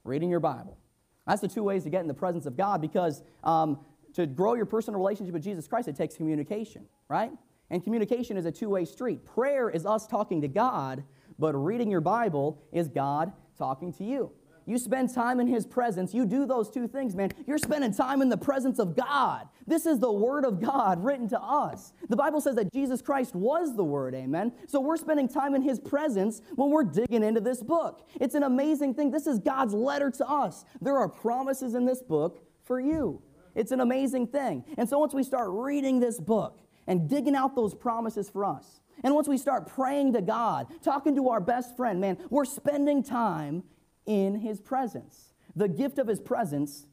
reading 0.03 0.29
your 0.29 0.39
Bible. 0.41 0.77
That's 1.25 1.41
the 1.41 1.47
two 1.47 1.63
ways 1.63 1.83
to 1.83 1.89
get 1.89 2.01
in 2.01 2.07
the 2.07 2.13
presence 2.13 2.45
of 2.45 2.57
God 2.57 2.81
because 2.81 3.23
um, 3.43 3.79
to 4.13 4.27
grow 4.27 4.53
your 4.53 4.65
personal 4.65 4.99
relationship 4.99 5.33
with 5.33 5.43
Jesus 5.43 5.67
Christ, 5.67 5.87
it 5.87 5.95
takes 5.95 6.15
communication, 6.15 6.85
right? 7.09 7.31
And 7.69 7.83
communication 7.83 8.37
is 8.37 8.45
a 8.45 8.51
two 8.51 8.69
way 8.69 8.85
street. 8.85 9.25
Prayer 9.25 9.69
is 9.69 9.85
us 9.85 10.07
talking 10.07 10.41
to 10.41 10.47
God, 10.47 11.03
but 11.39 11.53
reading 11.53 11.89
your 11.89 12.01
Bible 12.01 12.61
is 12.71 12.87
God 12.87 13.31
talking 13.57 13.93
to 13.93 14.03
you 14.03 14.31
you 14.65 14.77
spend 14.77 15.13
time 15.13 15.39
in 15.39 15.47
His 15.47 15.65
presence, 15.65 16.13
you 16.13 16.25
do 16.25 16.45
those 16.45 16.69
two 16.69 16.87
things, 16.87 17.15
man. 17.15 17.31
You're 17.45 17.57
spending 17.57 17.93
time 17.93 18.21
in 18.21 18.29
the 18.29 18.37
presence 18.37 18.79
of 18.79 18.95
God. 18.95 19.47
This 19.67 19.85
is 19.85 19.99
the 19.99 20.11
Word 20.11 20.43
of 20.45 20.61
God 20.61 21.03
written 21.03 21.27
to 21.29 21.41
us. 21.41 21.93
The 22.09 22.15
Bible 22.15 22.41
says 22.41 22.55
that 22.55 22.71
Jesus 22.73 23.01
Christ 23.01 23.35
was 23.35 23.75
the 23.75 23.83
Word, 23.83 24.15
amen? 24.15 24.53
So 24.67 24.79
we're 24.79 24.97
spending 24.97 25.27
time 25.27 25.53
in 25.55 25.61
His 25.61 25.79
presence 25.79 26.41
when 26.55 26.71
we're 26.71 26.83
digging 26.83 27.23
into 27.23 27.41
this 27.41 27.61
book. 27.61 28.07
It's 28.19 28.35
an 28.35 28.43
amazing 28.43 28.95
thing. 28.95 29.11
This 29.11 29.27
is 29.27 29.39
God's 29.39 29.73
letter 29.73 30.09
to 30.11 30.27
us. 30.27 30.65
There 30.81 30.97
are 30.97 31.09
promises 31.09 31.75
in 31.75 31.85
this 31.85 32.01
book 32.01 32.43
for 32.63 32.79
you. 32.79 33.21
It's 33.53 33.71
an 33.71 33.79
amazing 33.79 34.27
thing. 34.27 34.65
And 34.77 34.89
so 34.89 34.99
once 34.99 35.13
we 35.13 35.23
start 35.23 35.49
reading 35.51 35.99
this 35.99 36.19
book 36.19 36.59
and 36.87 37.09
digging 37.09 37.35
out 37.35 37.55
those 37.55 37.73
promises 37.73 38.29
for 38.29 38.43
us, 38.43 38.81
and 39.03 39.13
once 39.13 39.27
we 39.27 39.37
start 39.37 39.67
praying 39.67 40.13
to 40.13 40.21
God, 40.21 40.67
talking 40.81 41.15
to 41.15 41.29
our 41.29 41.39
best 41.39 41.75
friend, 41.75 41.99
man, 41.99 42.17
we're 42.29 42.45
spending 42.45 43.03
time 43.03 43.63
in 44.05 44.35
his 44.35 44.59
presence, 44.59 45.33
the 45.55 45.67
gift 45.67 45.97
of 45.97 46.07
his 46.07 46.19
presence 46.19 46.85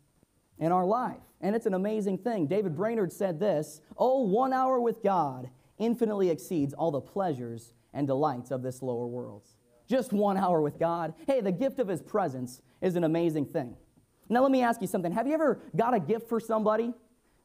in 0.59 0.72
our 0.72 0.85
life. 0.85 1.20
And 1.40 1.57
it's 1.57 1.66
an 1.66 1.75
amazing 1.75 2.18
thing. 2.18 2.46
David 2.46 2.77
Brainerd 2.77 3.12
said 3.12 3.40
this 3.40 3.81
Oh, 3.96 4.22
one 4.22 4.53
hour 4.53 4.81
with 4.81 5.03
God 5.03 5.51
infinitely 5.79 6.31
exceeds 6.31 6.72
all 6.75 6.90
the 6.90 7.01
pleasures 7.01 7.72
and 7.92 8.07
delights 8.07 8.51
of 8.51 8.62
this 8.62 8.83
lower 8.83 9.07
world. 9.07 9.42
Just 9.88 10.12
one 10.12 10.37
hour 10.37 10.61
with 10.61 10.79
God. 10.79 11.14
Hey, 11.27 11.40
the 11.40 11.53
gift 11.53 11.79
of 11.79 11.88
his 11.88 12.01
presence 12.01 12.62
is 12.81 12.96
an 12.96 13.05
amazing 13.05 13.46
thing. 13.46 13.77
Now, 14.29 14.40
let 14.42 14.51
me 14.51 14.62
ask 14.62 14.81
you 14.81 14.87
something. 14.87 15.12
Have 15.12 15.27
you 15.27 15.35
ever 15.35 15.61
got 15.77 15.92
a 15.92 16.01
gift 16.01 16.29
for 16.29 16.40
somebody 16.40 16.94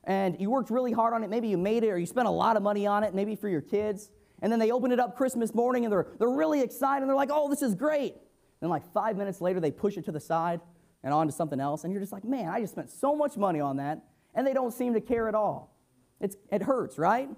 and 0.04 0.40
you 0.40 0.50
worked 0.50 0.70
really 0.70 0.92
hard 0.92 1.14
on 1.14 1.24
it? 1.24 1.30
Maybe 1.30 1.48
you 1.48 1.58
made 1.58 1.84
it 1.84 1.90
or 1.90 1.98
you 1.98 2.06
spent 2.06 2.28
a 2.28 2.32
lot 2.32 2.56
of 2.56 2.64
money 2.64 2.88
on 2.88 3.04
it, 3.04 3.14
maybe 3.14 3.36
for 3.36 3.50
your 3.50 3.62
kids. 3.62 4.10
And 4.42 4.52
then 4.52 4.60
they 4.60 4.72
open 4.72 4.92
it 4.92 5.00
up 5.00 5.18
Christmas 5.18 5.54
morning 5.54 5.86
and 5.86 5.92
they're, 5.92 6.08
they're 6.20 6.30
really 6.30 6.62
excited 6.62 7.02
and 7.02 7.10
they're 7.10 7.16
like, 7.16 7.32
oh, 7.32 7.50
this 7.50 7.62
is 7.62 7.74
great. 7.76 8.16
Then, 8.60 8.70
like 8.70 8.92
five 8.94 9.18
minutes 9.18 9.42
later, 9.42 9.60
they 9.60 9.72
push 9.72 9.98
it 9.98 10.06
to 10.06 10.12
the 10.12 10.20
side 10.20 10.62
and 11.04 11.14
on 11.14 11.28
to 11.28 11.34
something 11.34 11.60
else. 11.60 11.84
And 11.84 11.94
you're 11.94 12.02
just 12.02 12.12
like, 12.12 12.24
man, 12.24 12.50
I 12.50 12.60
just 12.60 12.74
spent 12.74 12.90
so 12.90 13.16
much 13.16 13.38
money 13.38 13.60
on 13.60 13.78
that. 13.78 14.04
And 14.34 14.46
they 14.46 14.54
don't 14.54 14.74
seem 14.74 14.94
to 14.94 15.02
care 15.02 15.28
at 15.28 15.36
all. 15.36 15.76
It's, 16.20 16.36
it 16.52 16.62
hurts, 16.62 16.98
right? 16.98 17.30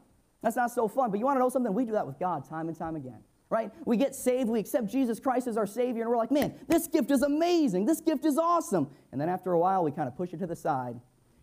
That's 0.42 0.56
not 0.56 0.72
so 0.72 0.88
fun. 0.88 1.12
But 1.12 1.20
you 1.20 1.26
want 1.26 1.36
to 1.36 1.40
know 1.40 1.50
something? 1.50 1.74
We 1.74 1.86
do 1.86 1.92
that 1.94 2.08
with 2.08 2.20
God 2.20 2.48
time 2.48 2.68
and 2.68 2.78
time 2.78 2.96
again, 2.96 3.20
right? 3.50 3.72
We 3.86 3.98
get 3.98 4.16
saved, 4.16 4.50
we 4.50 4.60
accept 4.60 4.88
Jesus 4.88 5.20
Christ 5.20 5.48
as 5.48 5.58
our 5.58 5.68
Savior, 5.68 6.04
and 6.04 6.10
we're 6.10 6.18
like, 6.18 6.32
man, 6.32 6.54
this 6.68 6.88
gift 6.88 7.12
is 7.12 7.22
amazing. 7.22 7.86
This 7.86 8.02
gift 8.02 8.26
is 8.26 8.38
awesome. 8.38 8.90
And 9.12 9.20
then 9.20 9.30
after 9.30 9.52
a 9.52 9.60
while, 9.60 9.84
we 9.84 9.92
kind 9.92 10.08
of 10.08 10.16
push 10.16 10.34
it 10.34 10.40
to 10.40 10.48
the 10.48 10.56
side 10.56 11.00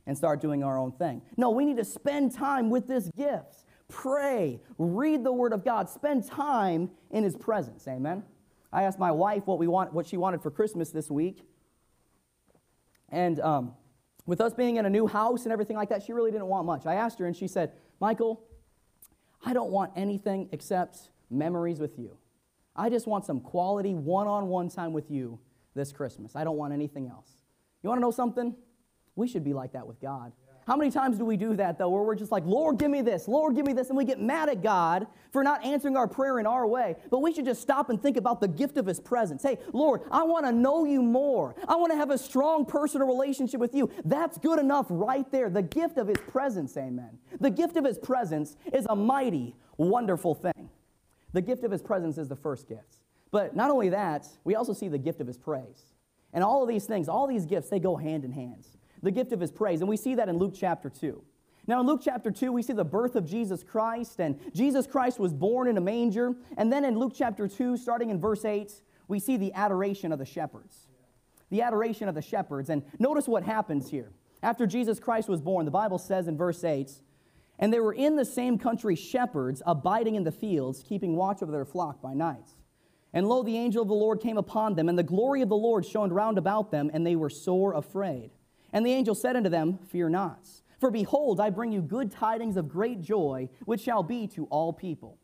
and 0.06 0.16
start 0.16 0.40
doing 0.40 0.62
our 0.62 0.78
own 0.78 0.92
thing. 0.92 1.20
No, 1.36 1.50
we 1.50 1.64
need 1.64 1.76
to 1.76 1.84
spend 1.84 2.32
time 2.34 2.70
with 2.70 2.86
this 2.86 3.10
gift. 3.16 3.64
Pray, 3.88 4.60
read 4.78 5.24
the 5.24 5.32
Word 5.32 5.52
of 5.52 5.64
God, 5.64 5.88
spend 5.88 6.26
time 6.26 6.90
in 7.10 7.22
His 7.24 7.36
presence. 7.36 7.86
Amen. 7.86 8.22
I 8.76 8.82
asked 8.82 8.98
my 8.98 9.10
wife 9.10 9.46
what, 9.46 9.58
we 9.58 9.66
want, 9.66 9.94
what 9.94 10.06
she 10.06 10.18
wanted 10.18 10.42
for 10.42 10.50
Christmas 10.50 10.90
this 10.90 11.10
week. 11.10 11.48
And 13.08 13.40
um, 13.40 13.72
with 14.26 14.38
us 14.38 14.52
being 14.52 14.76
in 14.76 14.84
a 14.84 14.90
new 14.90 15.06
house 15.06 15.44
and 15.44 15.52
everything 15.52 15.78
like 15.78 15.88
that, 15.88 16.02
she 16.02 16.12
really 16.12 16.30
didn't 16.30 16.48
want 16.48 16.66
much. 16.66 16.84
I 16.84 16.96
asked 16.96 17.18
her, 17.20 17.24
and 17.24 17.34
she 17.34 17.48
said, 17.48 17.72
Michael, 18.00 18.44
I 19.42 19.54
don't 19.54 19.70
want 19.70 19.92
anything 19.96 20.50
except 20.52 21.08
memories 21.30 21.80
with 21.80 21.98
you. 21.98 22.18
I 22.76 22.90
just 22.90 23.06
want 23.06 23.24
some 23.24 23.40
quality 23.40 23.94
one 23.94 24.26
on 24.26 24.48
one 24.48 24.68
time 24.68 24.92
with 24.92 25.10
you 25.10 25.38
this 25.74 25.90
Christmas. 25.90 26.36
I 26.36 26.44
don't 26.44 26.58
want 26.58 26.74
anything 26.74 27.08
else. 27.08 27.30
You 27.82 27.88
want 27.88 27.98
to 27.98 28.02
know 28.02 28.10
something? 28.10 28.54
We 29.14 29.26
should 29.26 29.42
be 29.42 29.54
like 29.54 29.72
that 29.72 29.86
with 29.86 30.02
God. 30.02 30.32
How 30.66 30.74
many 30.74 30.90
times 30.90 31.16
do 31.16 31.24
we 31.24 31.36
do 31.36 31.54
that, 31.54 31.78
though, 31.78 31.88
where 31.88 32.02
we're 32.02 32.16
just 32.16 32.32
like, 32.32 32.44
Lord, 32.44 32.78
give 32.78 32.90
me 32.90 33.00
this, 33.00 33.28
Lord, 33.28 33.54
give 33.54 33.64
me 33.64 33.72
this, 33.72 33.88
and 33.88 33.96
we 33.96 34.04
get 34.04 34.20
mad 34.20 34.48
at 34.48 34.64
God 34.64 35.06
for 35.30 35.44
not 35.44 35.64
answering 35.64 35.96
our 35.96 36.08
prayer 36.08 36.40
in 36.40 36.46
our 36.46 36.66
way? 36.66 36.96
But 37.08 37.20
we 37.20 37.32
should 37.32 37.44
just 37.44 37.62
stop 37.62 37.88
and 37.88 38.02
think 38.02 38.16
about 38.16 38.40
the 38.40 38.48
gift 38.48 38.76
of 38.76 38.84
His 38.84 38.98
presence. 38.98 39.44
Hey, 39.44 39.58
Lord, 39.72 40.02
I 40.10 40.24
want 40.24 40.44
to 40.44 40.50
know 40.50 40.84
you 40.84 41.02
more. 41.02 41.54
I 41.68 41.76
want 41.76 41.92
to 41.92 41.96
have 41.96 42.10
a 42.10 42.18
strong 42.18 42.66
personal 42.66 43.06
relationship 43.06 43.60
with 43.60 43.76
you. 43.76 43.92
That's 44.04 44.38
good 44.38 44.58
enough 44.58 44.86
right 44.90 45.30
there. 45.30 45.50
The 45.50 45.62
gift 45.62 45.98
of 45.98 46.08
His 46.08 46.18
presence, 46.26 46.76
amen. 46.76 47.18
The 47.38 47.50
gift 47.50 47.76
of 47.76 47.84
His 47.84 47.98
presence 47.98 48.56
is 48.72 48.86
a 48.90 48.96
mighty, 48.96 49.54
wonderful 49.76 50.34
thing. 50.34 50.68
The 51.32 51.42
gift 51.42 51.62
of 51.62 51.70
His 51.70 51.82
presence 51.82 52.18
is 52.18 52.26
the 52.28 52.34
first 52.34 52.68
gift. 52.68 52.96
But 53.30 53.54
not 53.54 53.70
only 53.70 53.90
that, 53.90 54.26
we 54.42 54.56
also 54.56 54.72
see 54.72 54.88
the 54.88 54.98
gift 54.98 55.20
of 55.20 55.28
His 55.28 55.38
praise. 55.38 55.92
And 56.32 56.42
all 56.42 56.64
of 56.64 56.68
these 56.68 56.86
things, 56.86 57.08
all 57.08 57.28
these 57.28 57.46
gifts, 57.46 57.68
they 57.68 57.78
go 57.78 57.94
hand 57.94 58.24
in 58.24 58.32
hand 58.32 58.66
the 59.06 59.12
gift 59.12 59.32
of 59.32 59.40
his 59.40 59.50
praise. 59.50 59.80
And 59.80 59.88
we 59.88 59.96
see 59.96 60.16
that 60.16 60.28
in 60.28 60.36
Luke 60.36 60.52
chapter 60.54 60.90
2. 60.90 61.22
Now, 61.68 61.80
in 61.80 61.86
Luke 61.86 62.00
chapter 62.04 62.30
2, 62.30 62.52
we 62.52 62.62
see 62.62 62.72
the 62.72 62.84
birth 62.84 63.16
of 63.16 63.24
Jesus 63.24 63.64
Christ, 63.64 64.20
and 64.20 64.38
Jesus 64.54 64.86
Christ 64.86 65.18
was 65.18 65.32
born 65.32 65.68
in 65.68 65.76
a 65.76 65.80
manger. 65.80 66.34
And 66.56 66.72
then 66.72 66.84
in 66.84 66.98
Luke 66.98 67.12
chapter 67.14 67.48
2, 67.48 67.76
starting 67.76 68.10
in 68.10 68.20
verse 68.20 68.44
8, 68.44 68.72
we 69.08 69.18
see 69.18 69.36
the 69.36 69.52
adoration 69.54 70.12
of 70.12 70.18
the 70.18 70.24
shepherds. 70.24 70.88
The 71.50 71.62
adoration 71.62 72.08
of 72.08 72.14
the 72.14 72.22
shepherds. 72.22 72.68
And 72.68 72.82
notice 72.98 73.26
what 73.26 73.42
happens 73.42 73.90
here. 73.90 74.12
After 74.42 74.66
Jesus 74.66 75.00
Christ 75.00 75.28
was 75.28 75.40
born, 75.40 75.64
the 75.64 75.70
Bible 75.70 75.98
says 75.98 76.28
in 76.28 76.36
verse 76.36 76.62
8, 76.62 76.90
and 77.58 77.72
there 77.72 77.82
were 77.82 77.94
in 77.94 78.16
the 78.16 78.24
same 78.24 78.58
country 78.58 78.94
shepherds 78.94 79.62
abiding 79.64 80.14
in 80.14 80.24
the 80.24 80.32
fields, 80.32 80.84
keeping 80.86 81.16
watch 81.16 81.42
over 81.42 81.50
their 81.50 81.64
flock 81.64 82.02
by 82.02 82.12
night. 82.12 82.54
And 83.14 83.26
lo, 83.26 83.42
the 83.42 83.56
angel 83.56 83.82
of 83.82 83.88
the 83.88 83.94
Lord 83.94 84.20
came 84.20 84.36
upon 84.36 84.74
them, 84.74 84.88
and 84.88 84.98
the 84.98 85.02
glory 85.02 85.40
of 85.40 85.48
the 85.48 85.56
Lord 85.56 85.86
shone 85.86 86.12
round 86.12 86.36
about 86.36 86.70
them, 86.70 86.90
and 86.92 87.06
they 87.06 87.16
were 87.16 87.30
sore 87.30 87.72
afraid. 87.72 88.30
And 88.76 88.84
the 88.84 88.92
angel 88.92 89.14
said 89.14 89.36
unto 89.36 89.48
them, 89.48 89.78
Fear 89.88 90.10
not. 90.10 90.46
For 90.78 90.90
behold, 90.90 91.40
I 91.40 91.48
bring 91.48 91.72
you 91.72 91.80
good 91.80 92.10
tidings 92.10 92.58
of 92.58 92.68
great 92.68 93.00
joy, 93.00 93.48
which 93.64 93.80
shall 93.80 94.02
be 94.02 94.26
to 94.26 94.44
all 94.50 94.70
people. 94.70 95.16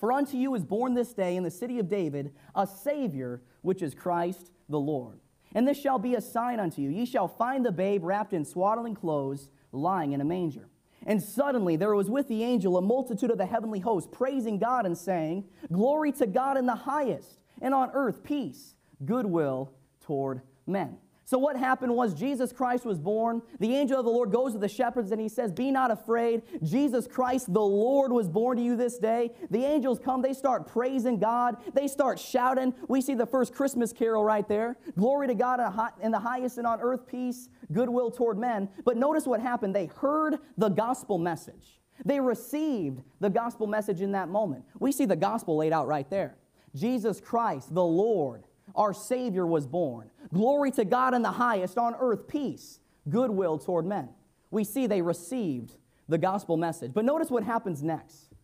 For 0.00 0.10
unto 0.10 0.36
you 0.36 0.52
is 0.56 0.64
born 0.64 0.94
this 0.94 1.12
day 1.12 1.36
in 1.36 1.44
the 1.44 1.50
city 1.52 1.78
of 1.78 1.88
David 1.88 2.32
a 2.56 2.66
Savior, 2.66 3.40
which 3.60 3.82
is 3.82 3.94
Christ 3.94 4.50
the 4.68 4.80
Lord. 4.80 5.20
And 5.54 5.68
this 5.68 5.80
shall 5.80 6.00
be 6.00 6.16
a 6.16 6.20
sign 6.20 6.58
unto 6.58 6.82
you 6.82 6.90
ye 6.90 7.06
shall 7.06 7.28
find 7.28 7.64
the 7.64 7.70
babe 7.70 8.02
wrapped 8.02 8.32
in 8.32 8.44
swaddling 8.44 8.96
clothes, 8.96 9.48
lying 9.70 10.10
in 10.10 10.20
a 10.20 10.24
manger. 10.24 10.68
And 11.06 11.22
suddenly 11.22 11.76
there 11.76 11.94
was 11.94 12.10
with 12.10 12.26
the 12.26 12.42
angel 12.42 12.76
a 12.76 12.82
multitude 12.82 13.30
of 13.30 13.38
the 13.38 13.46
heavenly 13.46 13.78
host, 13.78 14.10
praising 14.10 14.58
God 14.58 14.86
and 14.86 14.98
saying, 14.98 15.44
Glory 15.70 16.10
to 16.10 16.26
God 16.26 16.58
in 16.58 16.66
the 16.66 16.74
highest, 16.74 17.38
and 17.60 17.74
on 17.74 17.92
earth 17.94 18.24
peace, 18.24 18.74
goodwill 19.04 19.70
toward 20.00 20.42
men. 20.66 20.98
So, 21.32 21.38
what 21.38 21.56
happened 21.56 21.96
was 21.96 22.12
Jesus 22.12 22.52
Christ 22.52 22.84
was 22.84 22.98
born. 22.98 23.40
The 23.58 23.74
angel 23.74 23.98
of 23.98 24.04
the 24.04 24.10
Lord 24.10 24.30
goes 24.30 24.52
to 24.52 24.58
the 24.58 24.68
shepherds 24.68 25.12
and 25.12 25.18
he 25.18 25.30
says, 25.30 25.50
Be 25.50 25.70
not 25.70 25.90
afraid. 25.90 26.42
Jesus 26.62 27.06
Christ, 27.06 27.54
the 27.54 27.62
Lord, 27.62 28.12
was 28.12 28.28
born 28.28 28.58
to 28.58 28.62
you 28.62 28.76
this 28.76 28.98
day. 28.98 29.30
The 29.50 29.64
angels 29.64 29.98
come, 29.98 30.20
they 30.20 30.34
start 30.34 30.68
praising 30.68 31.18
God, 31.18 31.56
they 31.72 31.88
start 31.88 32.18
shouting. 32.18 32.74
We 32.86 33.00
see 33.00 33.14
the 33.14 33.24
first 33.24 33.54
Christmas 33.54 33.94
carol 33.94 34.22
right 34.22 34.46
there 34.46 34.76
Glory 34.94 35.26
to 35.28 35.34
God 35.34 35.58
in 36.02 36.12
the 36.12 36.18
highest 36.18 36.58
and 36.58 36.66
on 36.66 36.82
earth, 36.82 37.06
peace, 37.06 37.48
goodwill 37.72 38.10
toward 38.10 38.36
men. 38.36 38.68
But 38.84 38.98
notice 38.98 39.24
what 39.24 39.40
happened. 39.40 39.74
They 39.74 39.86
heard 39.86 40.36
the 40.58 40.68
gospel 40.68 41.16
message, 41.16 41.80
they 42.04 42.20
received 42.20 43.00
the 43.20 43.30
gospel 43.30 43.66
message 43.66 44.02
in 44.02 44.12
that 44.12 44.28
moment. 44.28 44.66
We 44.78 44.92
see 44.92 45.06
the 45.06 45.16
gospel 45.16 45.56
laid 45.56 45.72
out 45.72 45.86
right 45.86 46.10
there. 46.10 46.36
Jesus 46.74 47.22
Christ, 47.22 47.74
the 47.74 47.82
Lord, 47.82 48.44
our 48.74 48.92
Savior 48.92 49.46
was 49.46 49.66
born. 49.66 50.10
Glory 50.32 50.70
to 50.72 50.84
God 50.84 51.14
in 51.14 51.22
the 51.22 51.32
highest, 51.32 51.76
on 51.76 51.94
earth, 51.98 52.26
peace, 52.26 52.80
goodwill 53.08 53.58
toward 53.58 53.86
men. 53.86 54.08
We 54.50 54.64
see 54.64 54.86
they 54.86 55.02
received 55.02 55.72
the 56.08 56.18
gospel 56.18 56.56
message. 56.56 56.92
But 56.94 57.04
notice 57.04 57.30
what 57.30 57.42
happens 57.42 57.82
next. 57.82 58.34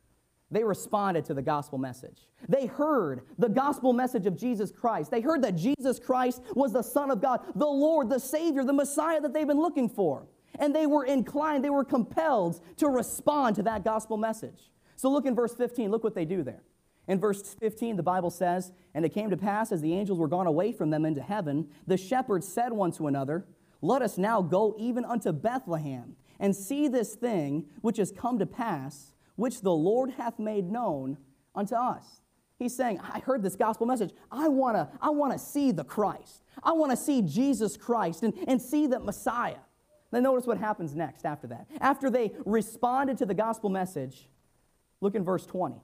They 0.50 0.64
responded 0.64 1.26
to 1.26 1.34
the 1.34 1.42
gospel 1.42 1.78
message. 1.78 2.26
They 2.48 2.66
heard 2.66 3.22
the 3.36 3.48
gospel 3.48 3.92
message 3.92 4.26
of 4.26 4.36
Jesus 4.36 4.72
Christ. 4.72 5.10
They 5.10 5.20
heard 5.20 5.42
that 5.42 5.56
Jesus 5.56 5.98
Christ 5.98 6.42
was 6.54 6.72
the 6.72 6.82
Son 6.82 7.10
of 7.10 7.20
God, 7.20 7.40
the 7.54 7.66
Lord, 7.66 8.08
the 8.08 8.18
Savior, 8.18 8.64
the 8.64 8.72
Messiah 8.72 9.20
that 9.20 9.34
they've 9.34 9.46
been 9.46 9.60
looking 9.60 9.88
for. 9.88 10.26
And 10.58 10.74
they 10.74 10.86
were 10.86 11.04
inclined, 11.04 11.62
they 11.62 11.70
were 11.70 11.84
compelled 11.84 12.60
to 12.78 12.88
respond 12.88 13.56
to 13.56 13.62
that 13.64 13.84
gospel 13.84 14.16
message. 14.16 14.70
So 14.96 15.10
look 15.10 15.26
in 15.26 15.34
verse 15.34 15.54
15, 15.54 15.90
look 15.90 16.02
what 16.02 16.14
they 16.14 16.24
do 16.24 16.42
there. 16.42 16.62
In 17.08 17.18
verse 17.18 17.56
15, 17.58 17.96
the 17.96 18.02
Bible 18.02 18.30
says, 18.30 18.70
And 18.94 19.04
it 19.04 19.14
came 19.14 19.30
to 19.30 19.36
pass, 19.36 19.72
as 19.72 19.80
the 19.80 19.94
angels 19.94 20.18
were 20.18 20.28
gone 20.28 20.46
away 20.46 20.72
from 20.72 20.90
them 20.90 21.06
into 21.06 21.22
heaven, 21.22 21.68
the 21.86 21.96
shepherds 21.96 22.46
said 22.46 22.72
one 22.72 22.92
to 22.92 23.06
another, 23.06 23.46
Let 23.80 24.02
us 24.02 24.18
now 24.18 24.42
go 24.42 24.76
even 24.78 25.06
unto 25.06 25.32
Bethlehem, 25.32 26.16
and 26.38 26.54
see 26.54 26.86
this 26.86 27.14
thing 27.14 27.64
which 27.80 27.96
has 27.96 28.12
come 28.12 28.38
to 28.38 28.46
pass, 28.46 29.14
which 29.36 29.62
the 29.62 29.72
Lord 29.72 30.10
hath 30.12 30.38
made 30.38 30.70
known 30.70 31.16
unto 31.54 31.74
us. 31.74 32.20
He's 32.58 32.76
saying, 32.76 33.00
I 33.00 33.20
heard 33.20 33.42
this 33.42 33.56
gospel 33.56 33.86
message. 33.86 34.12
I 34.30 34.48
want 34.48 34.76
to 34.76 34.88
I 35.00 35.10
wanna 35.10 35.38
see 35.38 35.72
the 35.72 35.84
Christ. 35.84 36.42
I 36.62 36.72
want 36.72 36.90
to 36.90 36.96
see 36.96 37.22
Jesus 37.22 37.76
Christ 37.76 38.22
and, 38.22 38.34
and 38.46 38.60
see 38.60 38.86
the 38.86 38.98
Messiah. 38.98 39.60
Then 40.10 40.24
notice 40.24 40.46
what 40.46 40.58
happens 40.58 40.94
next 40.94 41.24
after 41.24 41.46
that. 41.48 41.68
After 41.80 42.10
they 42.10 42.32
responded 42.44 43.18
to 43.18 43.26
the 43.26 43.34
gospel 43.34 43.70
message, 43.70 44.28
look 45.00 45.14
in 45.14 45.22
verse 45.24 45.46
20. 45.46 45.80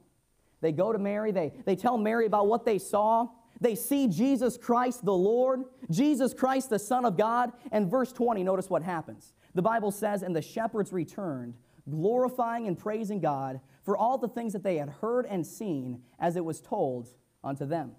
They 0.64 0.72
go 0.72 0.94
to 0.94 0.98
Mary, 0.98 1.31
they, 1.31 1.53
they 1.66 1.77
tell 1.77 1.98
Mary 1.98 2.24
about 2.24 2.46
what 2.46 2.64
they 2.64 2.79
saw. 2.79 3.29
They 3.61 3.74
see 3.74 4.09
Jesus 4.09 4.57
Christ 4.57 5.05
the 5.05 5.12
Lord, 5.12 5.64
Jesus 5.90 6.33
Christ 6.33 6.70
the 6.70 6.79
Son 6.79 7.05
of 7.05 7.18
God. 7.18 7.53
And 7.70 7.90
verse 7.90 8.14
20, 8.14 8.42
notice 8.42 8.70
what 8.70 8.83
happens. 8.83 9.35
The 9.55 9.61
Bible 9.61 9.90
says, 9.90 10.22
And 10.22 10.35
the 10.35 10.40
shepherds 10.40 10.90
returned, 10.90 11.53
glorifying 11.90 12.66
and 12.66 12.79
praising 12.79 13.20
God 13.20 13.61
for 13.83 13.94
all 13.94 14.16
the 14.16 14.27
things 14.27 14.55
that 14.55 14.62
they 14.62 14.79
had 14.79 14.88
heard 14.88 15.27
and 15.27 15.46
seen 15.46 16.00
as 16.18 16.35
it 16.35 16.44
was 16.46 16.62
told 16.62 17.11
unto 17.44 17.66
them. 17.66 17.92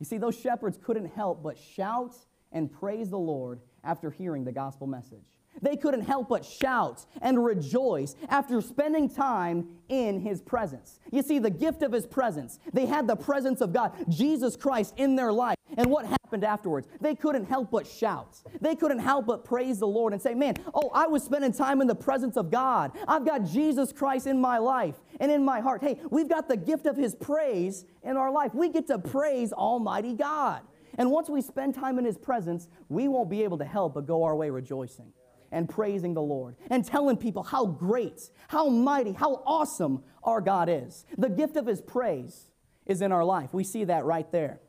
You 0.00 0.04
see, 0.04 0.18
those 0.18 0.38
shepherds 0.38 0.78
couldn't 0.82 1.06
help 1.06 1.42
but 1.42 1.56
shout 1.56 2.14
and 2.52 2.70
praise 2.70 3.08
the 3.08 3.18
Lord 3.18 3.60
after 3.82 4.10
hearing 4.10 4.44
the 4.44 4.52
gospel 4.52 4.86
message. 4.86 5.39
They 5.62 5.76
couldn't 5.76 6.02
help 6.02 6.28
but 6.28 6.44
shout 6.44 7.04
and 7.20 7.44
rejoice 7.44 8.14
after 8.28 8.60
spending 8.60 9.08
time 9.08 9.68
in 9.88 10.20
his 10.20 10.40
presence. 10.40 11.00
You 11.12 11.22
see, 11.22 11.38
the 11.38 11.50
gift 11.50 11.82
of 11.82 11.92
his 11.92 12.06
presence, 12.06 12.58
they 12.72 12.86
had 12.86 13.06
the 13.06 13.16
presence 13.16 13.60
of 13.60 13.72
God, 13.72 13.92
Jesus 14.08 14.56
Christ, 14.56 14.94
in 14.96 15.16
their 15.16 15.32
life. 15.32 15.56
And 15.76 15.90
what 15.90 16.06
happened 16.06 16.44
afterwards? 16.44 16.88
They 17.00 17.14
couldn't 17.14 17.44
help 17.44 17.70
but 17.70 17.86
shout. 17.86 18.38
They 18.60 18.74
couldn't 18.74 18.98
help 18.98 19.26
but 19.26 19.44
praise 19.44 19.78
the 19.78 19.86
Lord 19.86 20.12
and 20.12 20.20
say, 20.20 20.34
Man, 20.34 20.54
oh, 20.74 20.90
I 20.94 21.06
was 21.06 21.22
spending 21.22 21.52
time 21.52 21.80
in 21.80 21.86
the 21.86 21.94
presence 21.94 22.36
of 22.36 22.50
God. 22.50 22.92
I've 23.06 23.24
got 23.24 23.44
Jesus 23.44 23.92
Christ 23.92 24.26
in 24.26 24.40
my 24.40 24.58
life 24.58 24.96
and 25.20 25.30
in 25.30 25.44
my 25.44 25.60
heart. 25.60 25.82
Hey, 25.82 26.00
we've 26.10 26.28
got 26.28 26.48
the 26.48 26.56
gift 26.56 26.86
of 26.86 26.96
his 26.96 27.14
praise 27.14 27.84
in 28.02 28.16
our 28.16 28.30
life. 28.30 28.54
We 28.54 28.68
get 28.68 28.86
to 28.88 28.98
praise 28.98 29.52
Almighty 29.52 30.14
God. 30.14 30.62
And 30.98 31.10
once 31.10 31.28
we 31.28 31.40
spend 31.40 31.74
time 31.74 31.98
in 31.98 32.04
his 32.04 32.18
presence, 32.18 32.68
we 32.88 33.06
won't 33.08 33.30
be 33.30 33.44
able 33.44 33.58
to 33.58 33.64
help 33.64 33.94
but 33.94 34.06
go 34.06 34.24
our 34.24 34.34
way 34.34 34.50
rejoicing 34.50 35.12
and 35.52 35.68
praising 35.68 36.14
the 36.14 36.22
Lord 36.22 36.56
and 36.70 36.84
telling 36.84 37.16
people 37.16 37.42
how 37.42 37.66
great, 37.66 38.30
how 38.48 38.68
mighty, 38.68 39.12
how 39.12 39.42
awesome 39.46 40.02
our 40.22 40.40
God 40.40 40.68
is. 40.68 41.04
The 41.18 41.28
gift 41.28 41.56
of 41.56 41.66
His 41.66 41.80
praise 41.80 42.50
is 42.86 43.02
in 43.02 43.12
our 43.12 43.24
life. 43.24 43.52
We 43.52 43.64
see 43.64 43.84
that 43.84 44.04
right 44.04 44.30
there. 44.30 44.60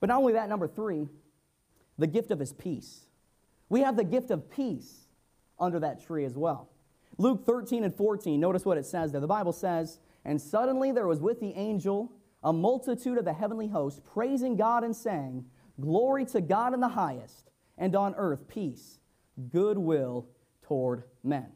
But 0.00 0.08
not 0.08 0.18
only 0.18 0.34
that, 0.34 0.48
number 0.48 0.68
three, 0.68 1.08
the 1.98 2.06
gift 2.06 2.30
of 2.30 2.38
His 2.38 2.52
peace. 2.52 3.06
We 3.68 3.80
have 3.80 3.96
the 3.96 4.04
gift 4.04 4.30
of 4.30 4.50
peace 4.50 5.06
under 5.58 5.78
that 5.80 6.04
tree 6.04 6.24
as 6.24 6.36
well. 6.36 6.70
Luke 7.18 7.44
13 7.44 7.84
and 7.84 7.94
14, 7.94 8.40
notice 8.40 8.64
what 8.64 8.78
it 8.78 8.86
says 8.86 9.12
there. 9.12 9.20
The 9.20 9.26
Bible 9.26 9.52
says, 9.52 9.98
And 10.24 10.40
suddenly 10.40 10.92
there 10.92 11.06
was 11.06 11.20
with 11.20 11.40
the 11.40 11.52
angel 11.54 12.12
a 12.42 12.52
multitude 12.52 13.18
of 13.18 13.26
the 13.26 13.34
heavenly 13.34 13.68
host, 13.68 14.02
praising 14.04 14.56
God 14.56 14.82
and 14.82 14.96
saying, 14.96 15.44
Glory 15.78 16.24
to 16.26 16.40
God 16.40 16.72
in 16.72 16.80
the 16.80 16.88
highest, 16.88 17.50
and 17.76 17.94
on 17.94 18.14
earth 18.16 18.48
peace 18.48 18.99
goodwill 19.48 20.26
toward 20.62 21.04
men. 21.22 21.46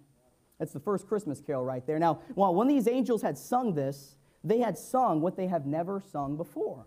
That's 0.58 0.72
the 0.72 0.80
first 0.80 1.06
Christmas 1.06 1.40
carol 1.40 1.64
right 1.64 1.86
there. 1.86 1.98
Now, 1.98 2.20
well, 2.34 2.54
when 2.54 2.68
these 2.68 2.88
angels 2.88 3.22
had 3.22 3.36
sung 3.36 3.74
this, 3.74 4.16
they 4.42 4.58
had 4.58 4.78
sung 4.78 5.20
what 5.20 5.36
they 5.36 5.46
have 5.46 5.66
never 5.66 6.00
sung 6.00 6.36
before. 6.36 6.86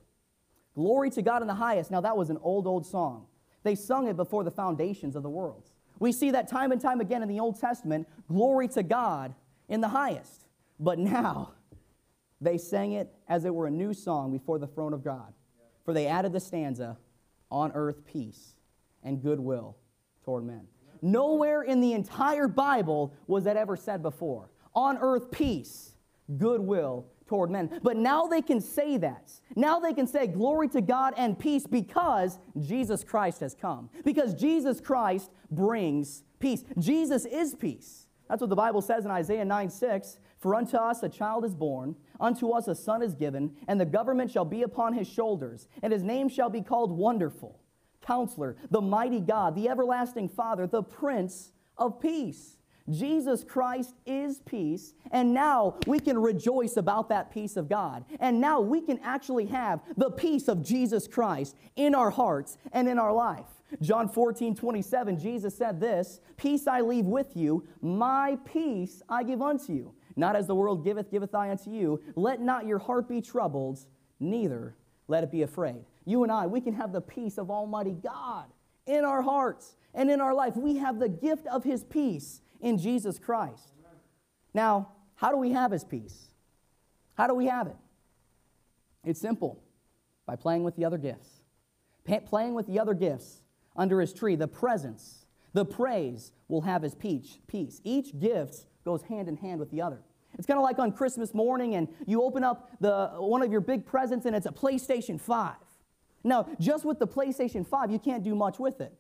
Glory 0.76 1.10
to 1.12 1.22
God 1.22 1.42
in 1.42 1.48
the 1.48 1.56
highest. 1.56 1.92
Now, 1.92 2.02
that 2.02 2.16
was 2.16 2.30
an 2.30 2.38
old, 2.42 2.68
old 2.68 2.86
song. 2.86 3.26
They 3.64 3.76
sung 3.76 4.08
it 4.08 4.16
before 4.16 4.44
the 4.44 4.52
foundations 4.52 5.16
of 5.16 5.24
the 5.24 5.30
world. 5.30 5.70
We 6.00 6.12
see 6.12 6.32
that 6.32 6.48
time 6.48 6.72
and 6.72 6.80
time 6.80 7.02
again 7.02 7.24
in 7.24 7.28
the 7.28 7.40
Old 7.40 7.60
Testament 7.60 8.08
glory 8.28 8.68
to 8.70 8.84
God 8.84 9.34
in 9.68 9.82
the 9.82 9.88
highest. 9.90 10.46
But 10.80 11.00
now, 11.00 11.54
they 12.40 12.58
sang 12.58 12.92
it 12.92 13.12
as 13.28 13.46
it 13.46 13.54
were 13.54 13.66
a 13.68 13.72
new 13.72 13.94
song 13.94 14.32
before 14.32 14.60
the 14.60 14.68
throne 14.68 14.94
of 14.94 15.04
God. 15.04 15.34
For 15.84 15.94
they 15.94 16.06
added 16.08 16.34
the 16.34 16.40
stanza, 16.40 16.98
on 17.50 17.72
earth 17.74 18.06
peace 18.06 18.56
and 19.04 19.22
goodwill 19.22 19.78
toward 20.24 20.46
men. 20.46 20.68
Nowhere 21.02 21.64
in 21.64 21.82
the 21.82 21.94
entire 21.94 22.48
Bible 22.48 23.14
was 23.28 23.44
that 23.46 23.58
ever 23.58 23.76
said 23.76 24.02
before. 24.02 24.50
On 24.76 24.98
earth, 24.98 25.32
peace, 25.32 25.96
goodwill 26.38 27.08
toward 27.28 27.52
men. 27.52 27.80
But 27.84 27.98
now 27.98 28.26
they 28.26 28.42
can 28.42 28.62
say 28.62 28.98
that. 28.98 29.32
Now 29.56 29.80
they 29.80 29.94
can 29.94 30.08
say 30.08 30.28
glory 30.28 30.70
to 30.70 30.82
God 30.82 31.14
and 31.18 31.38
peace 31.38 31.68
because 31.68 32.40
Jesus 32.60 33.04
Christ 33.04 33.42
has 33.42 33.54
come. 33.54 33.90
Because 34.04 34.34
Jesus 34.34 34.80
Christ 34.80 35.32
brings 35.52 36.24
peace. 36.40 36.64
Jesus 36.80 37.26
is 37.26 37.56
peace. 37.56 38.08
That's 38.30 38.42
what 38.42 38.50
the 38.50 38.56
Bible 38.56 38.82
says 38.82 39.06
in 39.06 39.12
Isaiah 39.12 39.46
9 39.46 39.70
6. 39.70 40.20
For 40.40 40.54
unto 40.54 40.78
us 40.78 41.02
a 41.02 41.10
child 41.10 41.46
is 41.46 41.56
born, 41.56 41.96
unto 42.20 42.52
us 42.52 42.68
a 42.68 42.76
son 42.76 43.02
is 43.02 43.16
given, 43.16 43.56
and 43.68 43.82
the 43.82 43.86
government 43.86 44.30
shall 44.30 44.46
be 44.46 44.62
upon 44.62 44.94
his 44.94 45.08
shoulders, 45.08 45.68
and 45.82 45.92
his 45.92 46.04
name 46.04 46.30
shall 46.30 46.50
be 46.50 46.62
called 46.62 46.92
Wonderful 46.92 47.60
Counselor, 48.08 48.56
the 48.72 48.82
mighty 48.82 49.20
God, 49.20 49.54
the 49.54 49.67
everlasting 49.67 50.30
Father, 50.30 50.65
the 50.65 50.82
Prince 50.82 51.52
of 51.78 52.00
Peace. 52.00 52.56
Jesus 52.89 53.43
Christ 53.43 53.96
is 54.06 54.39
peace, 54.46 54.93
and 55.12 55.34
now 55.34 55.76
we 55.88 56.00
can 56.00 56.17
rejoice 56.17 56.78
about 56.78 57.10
that 57.10 57.32
peace 57.32 57.58
of 57.58 57.67
God. 57.67 58.06
And 58.22 58.39
now 58.39 58.62
we 58.62 58.80
can 58.80 58.98
actually 59.04 59.48
have 59.48 59.82
the 59.98 60.10
peace 60.10 60.48
of 60.48 60.63
Jesus 60.63 61.06
Christ 61.06 61.58
in 61.76 61.93
our 61.93 62.10
hearts 62.10 62.58
and 62.72 62.88
in 62.88 62.98
our 62.98 63.12
life. 63.12 63.46
John 63.82 64.08
14, 64.08 64.56
27, 64.56 65.20
Jesus 65.20 65.58
said 65.58 65.82
this 65.82 66.22
Peace 66.38 66.65
I 66.65 66.80
leave 66.80 67.06
with 67.06 67.36
you, 67.36 67.67
my 67.82 68.38
peace 68.46 69.02
I 69.10 69.24
give 69.24 69.41
unto 69.41 69.74
you. 69.74 69.93
Not 70.15 70.38
as 70.38 70.48
the 70.48 70.56
world 70.56 70.86
giveth, 70.86 71.12
giveth 71.12 71.36
I 71.36 71.52
unto 71.52 71.70
you. 71.70 72.02
Let 72.15 72.39
not 72.39 72.65
your 72.65 72.80
heart 72.80 73.10
be 73.10 73.20
troubled, 73.20 73.80
neither 74.22 74.78
let 75.10 75.26
it 75.26 75.32
be 75.32 75.41
afraid 75.41 75.84
you 76.08 76.24
and 76.24 76.32
I, 76.32 76.48
we 76.48 76.62
can 76.62 76.74
have 76.74 76.93
the 76.93 77.02
peace 77.02 77.38
of 77.38 77.52
Almighty 77.52 77.91
God 77.91 78.46
in 78.86 79.04
our 79.04 79.22
hearts 79.22 79.76
and 79.93 80.10
in 80.10 80.22
our 80.22 80.34
life. 80.34 80.56
We 80.56 80.78
have 80.78 81.00
the 81.00 81.10
gift 81.10 81.46
of 81.48 81.65
His 81.65 81.84
peace 81.84 82.41
in 82.62 82.78
Jesus 82.78 83.20
Christ. 83.20 83.74
Now, 84.54 84.93
how 85.15 85.32
do 85.32 85.38
we 85.38 85.52
have 85.52 85.72
His 85.72 85.84
peace? 85.84 86.30
How 87.15 87.28
do 87.28 87.36
we 87.36 87.48
have 87.48 87.67
it? 87.67 87.76
It's 89.04 89.20
simple 89.20 89.62
by 90.26 90.38
playing 90.38 90.63
with 90.63 90.78
the 90.78 90.86
other 90.86 90.98
gifts. 90.98 91.41
playing 92.26 92.54
with 92.54 92.67
the 92.67 92.80
other 92.80 92.93
gifts 92.93 93.41
under 93.76 94.00
His 94.00 94.13
tree, 94.13 94.38
the 94.38 94.48
presence, 94.48 95.26
the 95.52 95.65
praise 95.65 96.32
will 96.48 96.62
have 96.62 96.84
His 96.84 96.96
peace. 96.96 97.82
Each 97.84 98.17
gift 98.17 98.65
goes 98.86 99.02
hand 99.04 99.28
in 99.28 99.36
hand 99.36 99.60
with 99.60 99.72
the 99.72 99.82
other. 99.82 100.00
It's 100.38 100.48
kind 100.48 100.58
of 100.58 100.63
like 100.63 100.80
on 100.80 100.93
Christmas 100.93 101.34
morning 101.34 101.76
and 101.76 101.89
you 102.06 102.24
open 102.24 102.46
up 102.46 102.70
the, 102.80 103.10
one 103.17 103.41
of 103.41 103.52
your 103.52 103.62
big 103.62 103.86
presents 103.86 104.26
and 104.26 104.34
it's 104.34 104.46
a 104.46 104.52
PlayStation 104.52 105.20
5. 105.20 105.56
Now, 106.24 106.48
just 106.60 106.86
with 106.86 107.00
the 107.00 107.08
PlayStation 107.08 107.66
5, 107.66 107.92
you 107.92 108.00
can't 108.00 108.24
do 108.24 108.36
much 108.36 108.60
with 108.60 108.82
it. 108.82 108.94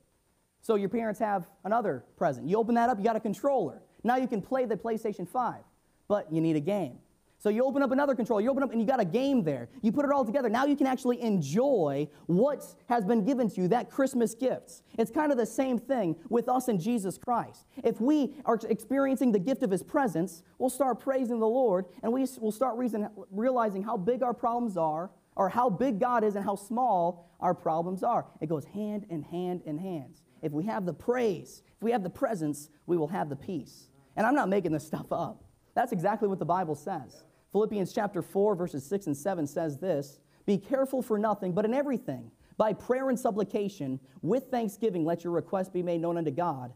So 0.61 0.75
your 0.75 0.89
parents 0.89 1.19
have 1.19 1.47
another 1.63 2.03
present. 2.17 2.47
You 2.47 2.57
open 2.57 2.75
that 2.75 2.89
up, 2.89 2.97
you 2.97 3.03
got 3.03 3.15
a 3.15 3.21
controller. 3.21 3.81
Now 4.03 4.17
you 4.17 4.27
can 4.27 4.41
play 4.41 4.65
the 4.65 4.75
PlayStation 4.75 5.27
5, 5.27 5.55
but 6.07 6.31
you 6.31 6.41
need 6.41 6.55
a 6.55 6.61
game. 6.61 6.99
So 7.39 7.49
you 7.49 7.63
open 7.63 7.83
up 7.83 7.91
another 7.91 8.15
controller, 8.15 8.41
you 8.41 8.49
open 8.49 8.63
up 8.63 8.71
and 8.71 8.81
you 8.81 8.87
got 8.87 8.99
a 8.99 9.05
game 9.05 9.43
there. 9.43 9.69
You 9.83 9.91
put 9.91 10.05
it 10.05 10.11
all 10.11 10.25
together. 10.25 10.49
Now 10.49 10.65
you 10.65 10.75
can 10.75 10.87
actually 10.87 11.21
enjoy 11.21 12.09
what 12.25 12.65
has 12.89 13.05
been 13.05 13.23
given 13.23 13.47
to 13.51 13.61
you, 13.61 13.67
that 13.67 13.91
Christmas 13.91 14.33
gifts. 14.33 14.81
It's 14.97 15.11
kind 15.11 15.31
of 15.31 15.37
the 15.37 15.45
same 15.45 15.77
thing 15.77 16.15
with 16.29 16.49
us 16.49 16.67
and 16.67 16.79
Jesus 16.79 17.17
Christ. 17.17 17.67
If 17.83 18.01
we 18.01 18.33
are 18.45 18.59
experiencing 18.67 19.31
the 19.31 19.39
gift 19.39 19.61
of 19.61 19.69
his 19.69 19.83
presence, 19.83 20.41
we'll 20.57 20.71
start 20.71 20.99
praising 20.99 21.39
the 21.39 21.47
Lord 21.47 21.85
and 22.01 22.11
we 22.11 22.25
will 22.41 22.51
start 22.51 22.75
reason, 22.75 23.07
realizing 23.29 23.83
how 23.83 23.97
big 23.97 24.23
our 24.23 24.33
problems 24.33 24.75
are 24.75 25.11
or 25.37 25.49
how 25.49 25.69
big 25.69 25.99
God 25.99 26.23
is 26.23 26.35
and 26.35 26.43
how 26.43 26.55
small 26.55 27.29
our 27.39 27.53
problems 27.53 28.03
are. 28.03 28.25
It 28.41 28.49
goes 28.49 28.65
hand 28.65 29.05
in 29.09 29.21
hand 29.21 29.61
in 29.65 29.77
hands. 29.77 30.23
If 30.41 30.51
we 30.51 30.65
have 30.65 30.85
the 30.85 30.93
praise, 30.93 31.61
if 31.77 31.83
we 31.83 31.91
have 31.91 32.03
the 32.03 32.09
presence, 32.09 32.69
we 32.87 32.97
will 32.97 33.07
have 33.07 33.29
the 33.29 33.35
peace. 33.35 33.87
And 34.15 34.25
I'm 34.25 34.35
not 34.35 34.49
making 34.49 34.71
this 34.71 34.85
stuff 34.85 35.11
up. 35.11 35.43
That's 35.75 35.91
exactly 35.91 36.27
what 36.27 36.39
the 36.39 36.45
Bible 36.45 36.73
says. 36.73 37.23
Philippians 37.51 37.93
chapter 37.93 38.23
4, 38.23 38.55
verses 38.55 38.83
6 38.85 39.07
and 39.07 39.15
7 39.15 39.45
says 39.45 39.77
this 39.77 40.19
Be 40.47 40.57
careful 40.57 41.03
for 41.03 41.19
nothing, 41.19 41.53
but 41.53 41.65
in 41.65 41.73
everything, 41.73 42.31
by 42.57 42.73
prayer 42.73 43.09
and 43.09 43.19
supplication, 43.19 43.99
with 44.23 44.45
thanksgiving, 44.49 45.05
let 45.05 45.23
your 45.23 45.33
requests 45.33 45.69
be 45.69 45.83
made 45.83 46.01
known 46.01 46.17
unto 46.17 46.31
God. 46.31 46.73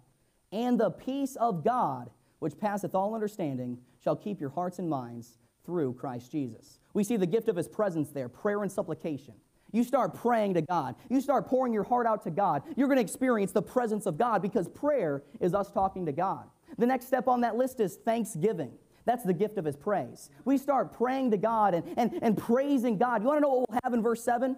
And 0.51 0.79
the 0.79 0.91
peace 0.91 1.35
of 1.37 1.63
God, 1.63 2.11
which 2.37 2.59
passeth 2.59 2.93
all 2.93 3.15
understanding, 3.15 3.79
shall 4.03 4.15
keep 4.15 4.39
your 4.39 4.51
hearts 4.51 4.77
and 4.77 4.87
minds 4.87 5.39
through 5.65 5.93
Christ 5.93 6.31
Jesus. 6.31 6.80
We 6.93 7.03
see 7.03 7.17
the 7.17 7.25
gift 7.25 7.47
of 7.47 7.55
his 7.55 7.67
presence 7.67 8.09
there 8.09 8.29
prayer 8.29 8.61
and 8.61 8.71
supplication. 8.71 9.35
You 9.71 9.83
start 9.83 10.15
praying 10.15 10.55
to 10.55 10.61
God. 10.61 10.95
You 11.09 11.21
start 11.21 11.47
pouring 11.47 11.73
your 11.73 11.83
heart 11.83 12.05
out 12.05 12.23
to 12.23 12.31
God. 12.31 12.63
You're 12.75 12.87
going 12.87 12.97
to 12.97 13.03
experience 13.03 13.51
the 13.51 13.61
presence 13.61 14.05
of 14.05 14.17
God 14.17 14.41
because 14.41 14.67
prayer 14.67 15.23
is 15.39 15.53
us 15.53 15.71
talking 15.71 16.05
to 16.07 16.11
God. 16.11 16.45
The 16.77 16.85
next 16.85 17.07
step 17.07 17.27
on 17.27 17.41
that 17.41 17.55
list 17.55 17.79
is 17.79 17.95
thanksgiving. 17.95 18.73
That's 19.05 19.23
the 19.23 19.33
gift 19.33 19.57
of 19.57 19.65
his 19.65 19.75
praise. 19.75 20.29
We 20.45 20.57
start 20.57 20.93
praying 20.93 21.31
to 21.31 21.37
God 21.37 21.73
and, 21.73 21.85
and, 21.97 22.19
and 22.21 22.37
praising 22.37 22.97
God. 22.97 23.21
You 23.21 23.27
want 23.27 23.37
to 23.37 23.41
know 23.41 23.49
what 23.49 23.69
we'll 23.69 23.79
have 23.83 23.93
in 23.93 24.01
verse 24.03 24.23
7? 24.23 24.57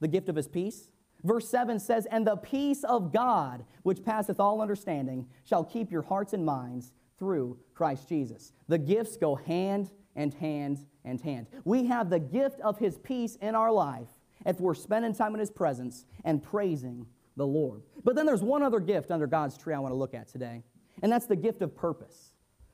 The 0.00 0.08
gift 0.08 0.28
of 0.28 0.36
his 0.36 0.48
peace. 0.48 0.90
Verse 1.24 1.48
7 1.48 1.78
says, 1.78 2.06
And 2.06 2.26
the 2.26 2.36
peace 2.36 2.84
of 2.84 3.12
God, 3.12 3.64
which 3.82 4.04
passeth 4.04 4.40
all 4.40 4.60
understanding, 4.60 5.26
shall 5.44 5.64
keep 5.64 5.90
your 5.90 6.02
hearts 6.02 6.32
and 6.32 6.44
minds 6.44 6.92
through 7.18 7.58
Christ 7.74 8.08
Jesus. 8.08 8.52
The 8.68 8.78
gifts 8.78 9.16
go 9.16 9.34
hand 9.34 9.90
and 10.18 10.34
hand 10.34 10.84
and 11.04 11.20
hand. 11.20 11.46
We 11.64 11.86
have 11.86 12.10
the 12.10 12.18
gift 12.18 12.60
of 12.60 12.76
his 12.76 12.98
peace 12.98 13.36
in 13.36 13.54
our 13.54 13.72
life 13.72 14.08
if 14.44 14.60
we're 14.60 14.74
spending 14.74 15.14
time 15.14 15.32
in 15.32 15.40
his 15.40 15.50
presence 15.50 16.04
and 16.24 16.42
praising 16.42 17.06
the 17.36 17.46
Lord. 17.46 17.82
But 18.04 18.16
then 18.16 18.26
there's 18.26 18.42
one 18.42 18.62
other 18.62 18.80
gift 18.80 19.10
under 19.12 19.28
God's 19.28 19.56
tree 19.56 19.72
I 19.72 19.78
want 19.78 19.92
to 19.92 19.96
look 19.96 20.14
at 20.14 20.28
today, 20.28 20.64
and 21.02 21.10
that's 21.10 21.26
the 21.26 21.36
gift 21.36 21.62
of 21.62 21.74
purpose. 21.74 22.32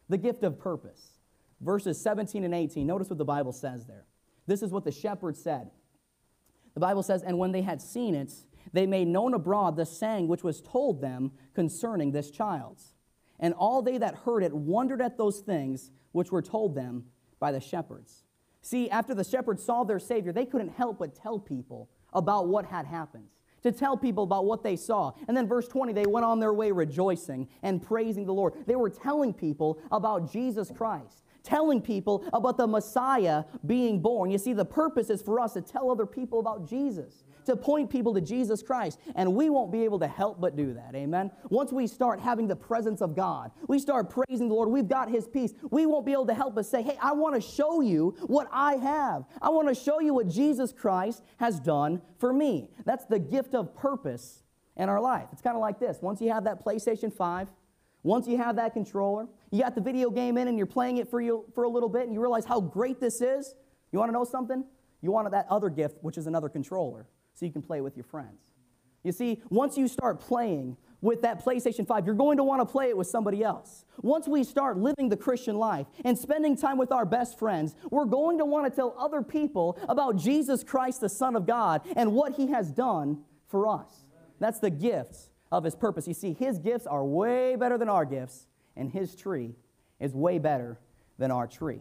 The 0.08 0.18
gift 0.18 0.42
of 0.42 0.58
purpose. 0.58 1.18
Verses 1.60 2.00
17 2.00 2.44
and 2.44 2.54
18, 2.54 2.86
notice 2.86 3.10
what 3.10 3.18
the 3.18 3.24
Bible 3.24 3.52
says 3.52 3.86
there. 3.86 4.06
This 4.46 4.62
is 4.62 4.72
what 4.72 4.84
the 4.84 4.90
shepherd 4.90 5.36
said. 5.36 5.70
The 6.72 6.80
Bible 6.80 7.02
says, 7.02 7.22
And 7.22 7.38
when 7.38 7.52
they 7.52 7.62
had 7.62 7.80
seen 7.80 8.14
it, 8.14 8.32
they 8.72 8.86
made 8.86 9.06
known 9.08 9.34
abroad 9.34 9.76
the 9.76 9.86
saying 9.86 10.28
which 10.28 10.42
was 10.42 10.62
told 10.62 11.00
them 11.00 11.32
concerning 11.54 12.12
this 12.12 12.30
child's. 12.30 12.94
And 13.38 13.52
all 13.54 13.82
they 13.82 13.98
that 13.98 14.14
heard 14.24 14.42
it 14.42 14.52
wondered 14.52 15.02
at 15.02 15.18
those 15.18 15.40
things 15.40 15.90
which 16.12 16.32
were 16.32 16.42
told 16.42 16.74
them 16.74 17.04
by 17.44 17.52
the 17.52 17.60
shepherds. 17.60 18.22
See, 18.62 18.88
after 18.88 19.14
the 19.14 19.22
shepherds 19.22 19.62
saw 19.62 19.84
their 19.84 19.98
Savior, 19.98 20.32
they 20.32 20.46
couldn't 20.46 20.70
help 20.70 21.00
but 21.00 21.14
tell 21.14 21.38
people 21.38 21.90
about 22.14 22.48
what 22.48 22.64
had 22.64 22.86
happened, 22.86 23.26
to 23.62 23.70
tell 23.70 23.98
people 23.98 24.24
about 24.24 24.46
what 24.46 24.62
they 24.62 24.76
saw. 24.76 25.12
And 25.28 25.36
then, 25.36 25.46
verse 25.46 25.68
20, 25.68 25.92
they 25.92 26.06
went 26.06 26.24
on 26.24 26.40
their 26.40 26.54
way 26.54 26.72
rejoicing 26.72 27.46
and 27.62 27.82
praising 27.82 28.24
the 28.24 28.32
Lord. 28.32 28.54
They 28.66 28.76
were 28.76 28.88
telling 28.88 29.34
people 29.34 29.78
about 29.92 30.32
Jesus 30.32 30.72
Christ, 30.74 31.22
telling 31.42 31.82
people 31.82 32.24
about 32.32 32.56
the 32.56 32.66
Messiah 32.66 33.44
being 33.66 34.00
born. 34.00 34.30
You 34.30 34.38
see, 34.38 34.54
the 34.54 34.64
purpose 34.64 35.10
is 35.10 35.20
for 35.20 35.38
us 35.38 35.52
to 35.52 35.60
tell 35.60 35.90
other 35.90 36.06
people 36.06 36.40
about 36.40 36.66
Jesus 36.66 37.24
to 37.44 37.56
point 37.56 37.90
people 37.90 38.14
to 38.14 38.20
Jesus 38.20 38.62
Christ. 38.62 38.98
And 39.14 39.34
we 39.34 39.50
won't 39.50 39.70
be 39.72 39.84
able 39.84 39.98
to 40.00 40.06
help 40.06 40.40
but 40.40 40.56
do 40.56 40.74
that. 40.74 40.94
Amen. 40.94 41.30
Once 41.50 41.72
we 41.72 41.86
start 41.86 42.20
having 42.20 42.48
the 42.48 42.56
presence 42.56 43.00
of 43.00 43.14
God, 43.14 43.50
we 43.68 43.78
start 43.78 44.10
praising 44.10 44.48
the 44.48 44.54
Lord, 44.54 44.68
we've 44.68 44.88
got 44.88 45.10
His 45.10 45.28
peace. 45.28 45.52
We 45.70 45.86
won't 45.86 46.06
be 46.06 46.12
able 46.12 46.26
to 46.26 46.34
help 46.34 46.54
but 46.54 46.66
say, 46.66 46.82
Hey, 46.82 46.98
I 47.00 47.12
want 47.12 47.34
to 47.34 47.40
show 47.40 47.80
you 47.80 48.16
what 48.26 48.48
I 48.52 48.76
have. 48.76 49.24
I 49.40 49.50
want 49.50 49.68
to 49.68 49.74
show 49.74 50.00
you 50.00 50.14
what 50.14 50.28
Jesus 50.28 50.72
Christ 50.72 51.22
has 51.38 51.60
done 51.60 52.02
for 52.18 52.32
me. 52.32 52.70
That's 52.84 53.04
the 53.04 53.18
gift 53.18 53.54
of 53.54 53.74
purpose 53.74 54.42
in 54.76 54.88
our 54.88 55.00
life. 55.00 55.28
It's 55.32 55.42
kind 55.42 55.56
of 55.56 55.60
like 55.60 55.78
this 55.78 55.98
once 56.00 56.20
you 56.20 56.30
have 56.30 56.44
that 56.44 56.64
PlayStation 56.64 57.12
5, 57.12 57.48
once 58.02 58.26
you 58.26 58.36
have 58.36 58.56
that 58.56 58.72
controller, 58.72 59.26
you 59.50 59.62
got 59.62 59.74
the 59.74 59.80
video 59.80 60.10
game 60.10 60.36
in 60.36 60.48
and 60.48 60.58
you're 60.58 60.66
playing 60.66 60.98
it 60.98 61.08
for, 61.08 61.20
you, 61.20 61.44
for 61.54 61.64
a 61.64 61.68
little 61.68 61.88
bit 61.88 62.02
and 62.02 62.12
you 62.12 62.20
realize 62.20 62.44
how 62.44 62.60
great 62.60 63.00
this 63.00 63.20
is. 63.20 63.54
You 63.92 63.98
want 63.98 64.08
to 64.10 64.12
know 64.12 64.24
something? 64.24 64.64
You 65.00 65.10
want 65.10 65.30
that 65.30 65.46
other 65.50 65.68
gift, 65.68 65.98
which 66.02 66.18
is 66.18 66.26
another 66.26 66.48
controller 66.48 67.06
so 67.34 67.44
you 67.44 67.52
can 67.52 67.62
play 67.62 67.80
with 67.80 67.96
your 67.96 68.04
friends. 68.04 68.40
You 69.02 69.12
see, 69.12 69.42
once 69.50 69.76
you 69.76 69.86
start 69.86 70.20
playing 70.20 70.76
with 71.02 71.20
that 71.22 71.44
PlayStation 71.44 71.86
5, 71.86 72.06
you're 72.06 72.14
going 72.14 72.38
to 72.38 72.44
want 72.44 72.62
to 72.62 72.64
play 72.64 72.88
it 72.88 72.96
with 72.96 73.06
somebody 73.06 73.44
else. 73.44 73.84
Once 74.00 74.26
we 74.26 74.42
start 74.42 74.78
living 74.78 75.10
the 75.10 75.16
Christian 75.16 75.56
life 75.56 75.86
and 76.04 76.18
spending 76.18 76.56
time 76.56 76.78
with 76.78 76.90
our 76.90 77.04
best 77.04 77.38
friends, 77.38 77.76
we're 77.90 78.06
going 78.06 78.38
to 78.38 78.46
want 78.46 78.64
to 78.64 78.74
tell 78.74 78.94
other 78.98 79.20
people 79.20 79.78
about 79.88 80.16
Jesus 80.16 80.64
Christ, 80.64 81.02
the 81.02 81.10
Son 81.10 81.36
of 81.36 81.46
God, 81.46 81.82
and 81.94 82.12
what 82.12 82.32
He 82.32 82.46
has 82.46 82.72
done 82.72 83.22
for 83.46 83.68
us. 83.68 84.06
That's 84.40 84.60
the 84.60 84.70
gifts 84.70 85.28
of 85.52 85.64
His 85.64 85.76
purpose. 85.76 86.08
You 86.08 86.14
see, 86.14 86.32
His 86.32 86.58
gifts 86.58 86.86
are 86.86 87.04
way 87.04 87.56
better 87.56 87.76
than 87.76 87.90
our 87.90 88.06
gifts, 88.06 88.46
and 88.74 88.90
His 88.90 89.14
tree 89.14 89.54
is 90.00 90.14
way 90.14 90.38
better 90.38 90.80
than 91.18 91.30
our 91.30 91.46
tree. 91.46 91.80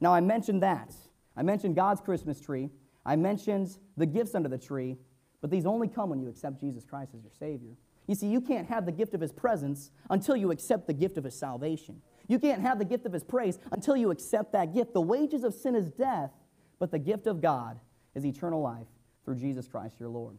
Now, 0.00 0.12
I 0.12 0.20
mentioned 0.20 0.62
that. 0.62 0.92
I 1.34 1.42
mentioned 1.42 1.74
God's 1.74 2.02
Christmas 2.02 2.38
tree. 2.38 2.68
I 3.08 3.16
mentioned 3.16 3.78
the 3.96 4.04
gifts 4.04 4.34
under 4.34 4.50
the 4.50 4.58
tree, 4.58 4.98
but 5.40 5.50
these 5.50 5.64
only 5.64 5.88
come 5.88 6.10
when 6.10 6.20
you 6.20 6.28
accept 6.28 6.60
Jesus 6.60 6.84
Christ 6.84 7.12
as 7.16 7.22
your 7.22 7.32
Savior. 7.32 7.74
You 8.06 8.14
see, 8.14 8.26
you 8.26 8.42
can't 8.42 8.68
have 8.68 8.84
the 8.84 8.92
gift 8.92 9.14
of 9.14 9.22
His 9.22 9.32
presence 9.32 9.90
until 10.10 10.36
you 10.36 10.50
accept 10.50 10.86
the 10.86 10.92
gift 10.92 11.16
of 11.16 11.24
His 11.24 11.34
salvation. 11.34 12.02
You 12.26 12.38
can't 12.38 12.60
have 12.60 12.78
the 12.78 12.84
gift 12.84 13.06
of 13.06 13.14
His 13.14 13.24
praise 13.24 13.58
until 13.72 13.96
you 13.96 14.10
accept 14.10 14.52
that 14.52 14.74
gift. 14.74 14.92
The 14.92 15.00
wages 15.00 15.42
of 15.42 15.54
sin 15.54 15.74
is 15.74 15.90
death, 15.90 16.32
but 16.78 16.90
the 16.90 16.98
gift 16.98 17.26
of 17.26 17.40
God 17.40 17.80
is 18.14 18.26
eternal 18.26 18.60
life 18.60 18.88
through 19.24 19.36
Jesus 19.36 19.66
Christ 19.66 19.98
your 19.98 20.10
Lord. 20.10 20.36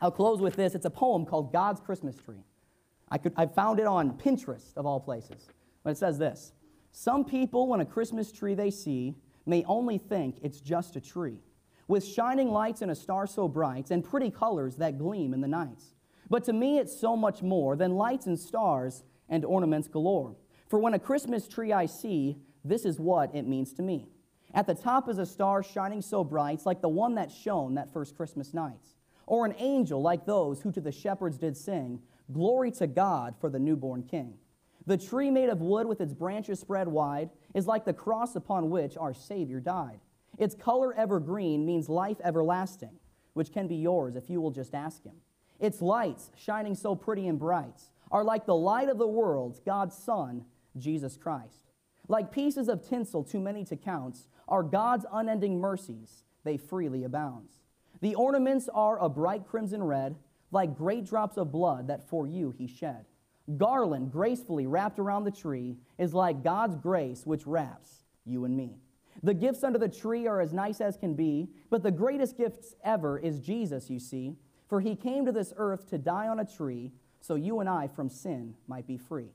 I'll 0.00 0.12
close 0.12 0.40
with 0.40 0.54
this. 0.54 0.76
It's 0.76 0.86
a 0.86 0.90
poem 0.90 1.26
called 1.26 1.52
God's 1.52 1.80
Christmas 1.80 2.14
Tree. 2.14 2.44
I, 3.08 3.18
could, 3.18 3.32
I 3.36 3.46
found 3.46 3.80
it 3.80 3.86
on 3.86 4.16
Pinterest, 4.16 4.76
of 4.76 4.86
all 4.86 5.00
places. 5.00 5.48
But 5.82 5.90
it 5.90 5.98
says 5.98 6.18
this 6.18 6.52
Some 6.92 7.24
people, 7.24 7.66
when 7.66 7.80
a 7.80 7.84
Christmas 7.84 8.30
tree 8.30 8.54
they 8.54 8.70
see, 8.70 9.16
may 9.44 9.64
only 9.64 9.98
think 9.98 10.36
it's 10.40 10.60
just 10.60 10.94
a 10.94 11.00
tree 11.00 11.40
with 11.90 12.06
shining 12.06 12.52
lights 12.52 12.82
and 12.82 12.90
a 12.92 12.94
star 12.94 13.26
so 13.26 13.48
bright, 13.48 13.90
and 13.90 14.04
pretty 14.04 14.30
colors 14.30 14.76
that 14.76 14.96
gleam 14.96 15.34
in 15.34 15.40
the 15.40 15.48
nights. 15.48 15.96
But 16.28 16.44
to 16.44 16.52
me, 16.52 16.78
it's 16.78 16.98
so 16.98 17.16
much 17.16 17.42
more 17.42 17.74
than 17.74 17.96
lights 17.96 18.26
and 18.26 18.38
stars 18.38 19.02
and 19.28 19.44
ornaments 19.44 19.88
galore. 19.88 20.36
For 20.68 20.78
when 20.78 20.94
a 20.94 21.00
Christmas 21.00 21.48
tree 21.48 21.72
I 21.72 21.86
see, 21.86 22.36
this 22.64 22.84
is 22.84 23.00
what 23.00 23.34
it 23.34 23.44
means 23.44 23.72
to 23.72 23.82
me. 23.82 24.06
At 24.54 24.68
the 24.68 24.74
top 24.74 25.08
is 25.08 25.18
a 25.18 25.26
star 25.26 25.64
shining 25.64 26.00
so 26.00 26.22
bright, 26.22 26.64
like 26.64 26.80
the 26.80 26.88
one 26.88 27.16
that 27.16 27.32
shone 27.32 27.74
that 27.74 27.92
first 27.92 28.16
Christmas 28.16 28.54
night. 28.54 28.94
Or 29.26 29.44
an 29.44 29.56
angel 29.58 30.00
like 30.00 30.26
those 30.26 30.60
who 30.60 30.70
to 30.70 30.80
the 30.80 30.92
shepherds 30.92 31.38
did 31.38 31.56
sing, 31.56 31.98
Glory 32.32 32.70
to 32.72 32.86
God 32.86 33.34
for 33.40 33.50
the 33.50 33.58
newborn 33.58 34.04
King. 34.04 34.34
The 34.86 34.96
tree 34.96 35.32
made 35.32 35.48
of 35.48 35.60
wood 35.60 35.88
with 35.88 36.00
its 36.00 36.14
branches 36.14 36.60
spread 36.60 36.86
wide 36.86 37.30
is 37.52 37.66
like 37.66 37.84
the 37.84 37.92
cross 37.92 38.36
upon 38.36 38.70
which 38.70 38.96
our 38.96 39.12
Savior 39.12 39.58
died. 39.58 39.98
Its 40.40 40.54
color 40.54 40.94
evergreen 40.94 41.66
means 41.66 41.90
life 41.90 42.16
everlasting, 42.24 42.98
which 43.34 43.52
can 43.52 43.68
be 43.68 43.76
yours 43.76 44.16
if 44.16 44.30
you 44.30 44.40
will 44.40 44.50
just 44.50 44.74
ask 44.74 45.04
Him. 45.04 45.16
Its 45.60 45.82
lights, 45.82 46.30
shining 46.34 46.74
so 46.74 46.94
pretty 46.94 47.28
and 47.28 47.38
bright, 47.38 47.82
are 48.10 48.24
like 48.24 48.46
the 48.46 48.56
light 48.56 48.88
of 48.88 48.96
the 48.96 49.06
world, 49.06 49.60
God's 49.66 49.94
Son, 49.94 50.46
Jesus 50.78 51.18
Christ. 51.18 51.68
Like 52.08 52.32
pieces 52.32 52.68
of 52.68 52.88
tinsel 52.88 53.22
too 53.22 53.38
many 53.38 53.64
to 53.66 53.76
count, 53.76 54.20
are 54.48 54.62
God's 54.62 55.04
unending 55.12 55.60
mercies, 55.60 56.24
they 56.42 56.56
freely 56.56 57.04
abound. 57.04 57.50
The 58.00 58.14
ornaments 58.14 58.70
are 58.72 58.98
a 58.98 59.10
bright 59.10 59.46
crimson 59.46 59.84
red, 59.84 60.16
like 60.50 60.74
great 60.74 61.04
drops 61.04 61.36
of 61.36 61.52
blood 61.52 61.88
that 61.88 62.08
for 62.08 62.26
you 62.26 62.50
he 62.50 62.66
shed. 62.66 63.04
Garland, 63.58 64.10
gracefully 64.10 64.66
wrapped 64.66 64.98
around 64.98 65.24
the 65.24 65.30
tree, 65.30 65.76
is 65.98 66.14
like 66.14 66.42
God's 66.42 66.76
grace 66.76 67.26
which 67.26 67.46
wraps 67.46 68.04
you 68.24 68.46
and 68.46 68.56
me. 68.56 68.78
The 69.22 69.34
gifts 69.34 69.64
under 69.64 69.78
the 69.78 69.88
tree 69.88 70.26
are 70.26 70.40
as 70.40 70.52
nice 70.52 70.80
as 70.80 70.96
can 70.96 71.14
be, 71.14 71.48
but 71.68 71.82
the 71.82 71.90
greatest 71.90 72.36
gift 72.36 72.74
ever 72.84 73.18
is 73.18 73.40
Jesus, 73.40 73.90
you 73.90 73.98
see, 73.98 74.36
for 74.68 74.80
he 74.80 74.96
came 74.96 75.26
to 75.26 75.32
this 75.32 75.52
earth 75.56 75.88
to 75.90 75.98
die 75.98 76.28
on 76.28 76.40
a 76.40 76.44
tree 76.44 76.92
so 77.20 77.34
you 77.34 77.60
and 77.60 77.68
I 77.68 77.88
from 77.88 78.08
sin 78.08 78.54
might 78.66 78.86
be 78.86 78.96
free. 78.96 79.28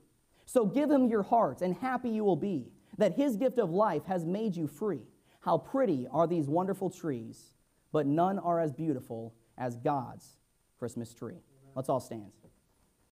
So 0.44 0.66
give 0.66 0.90
him 0.90 1.08
your 1.08 1.22
heart, 1.22 1.60
and 1.62 1.74
happy 1.74 2.10
you 2.10 2.24
will 2.24 2.36
be. 2.36 2.72
that 2.98 3.14
his 3.14 3.36
gift 3.36 3.58
of 3.58 3.70
life 3.70 4.04
has 4.06 4.24
made 4.24 4.56
you 4.56 4.66
free. 4.66 5.02
How 5.40 5.58
pretty 5.58 6.06
are 6.10 6.26
these 6.26 6.48
wonderful 6.48 6.90
trees, 6.90 7.52
but 7.92 8.06
none 8.06 8.38
are 8.38 8.60
as 8.60 8.72
beautiful 8.72 9.34
as 9.56 9.76
God's 9.76 10.38
Christmas 10.78 11.14
tree. 11.14 11.42
Let's 11.74 11.88
all 11.88 12.00
stand. 12.00 12.32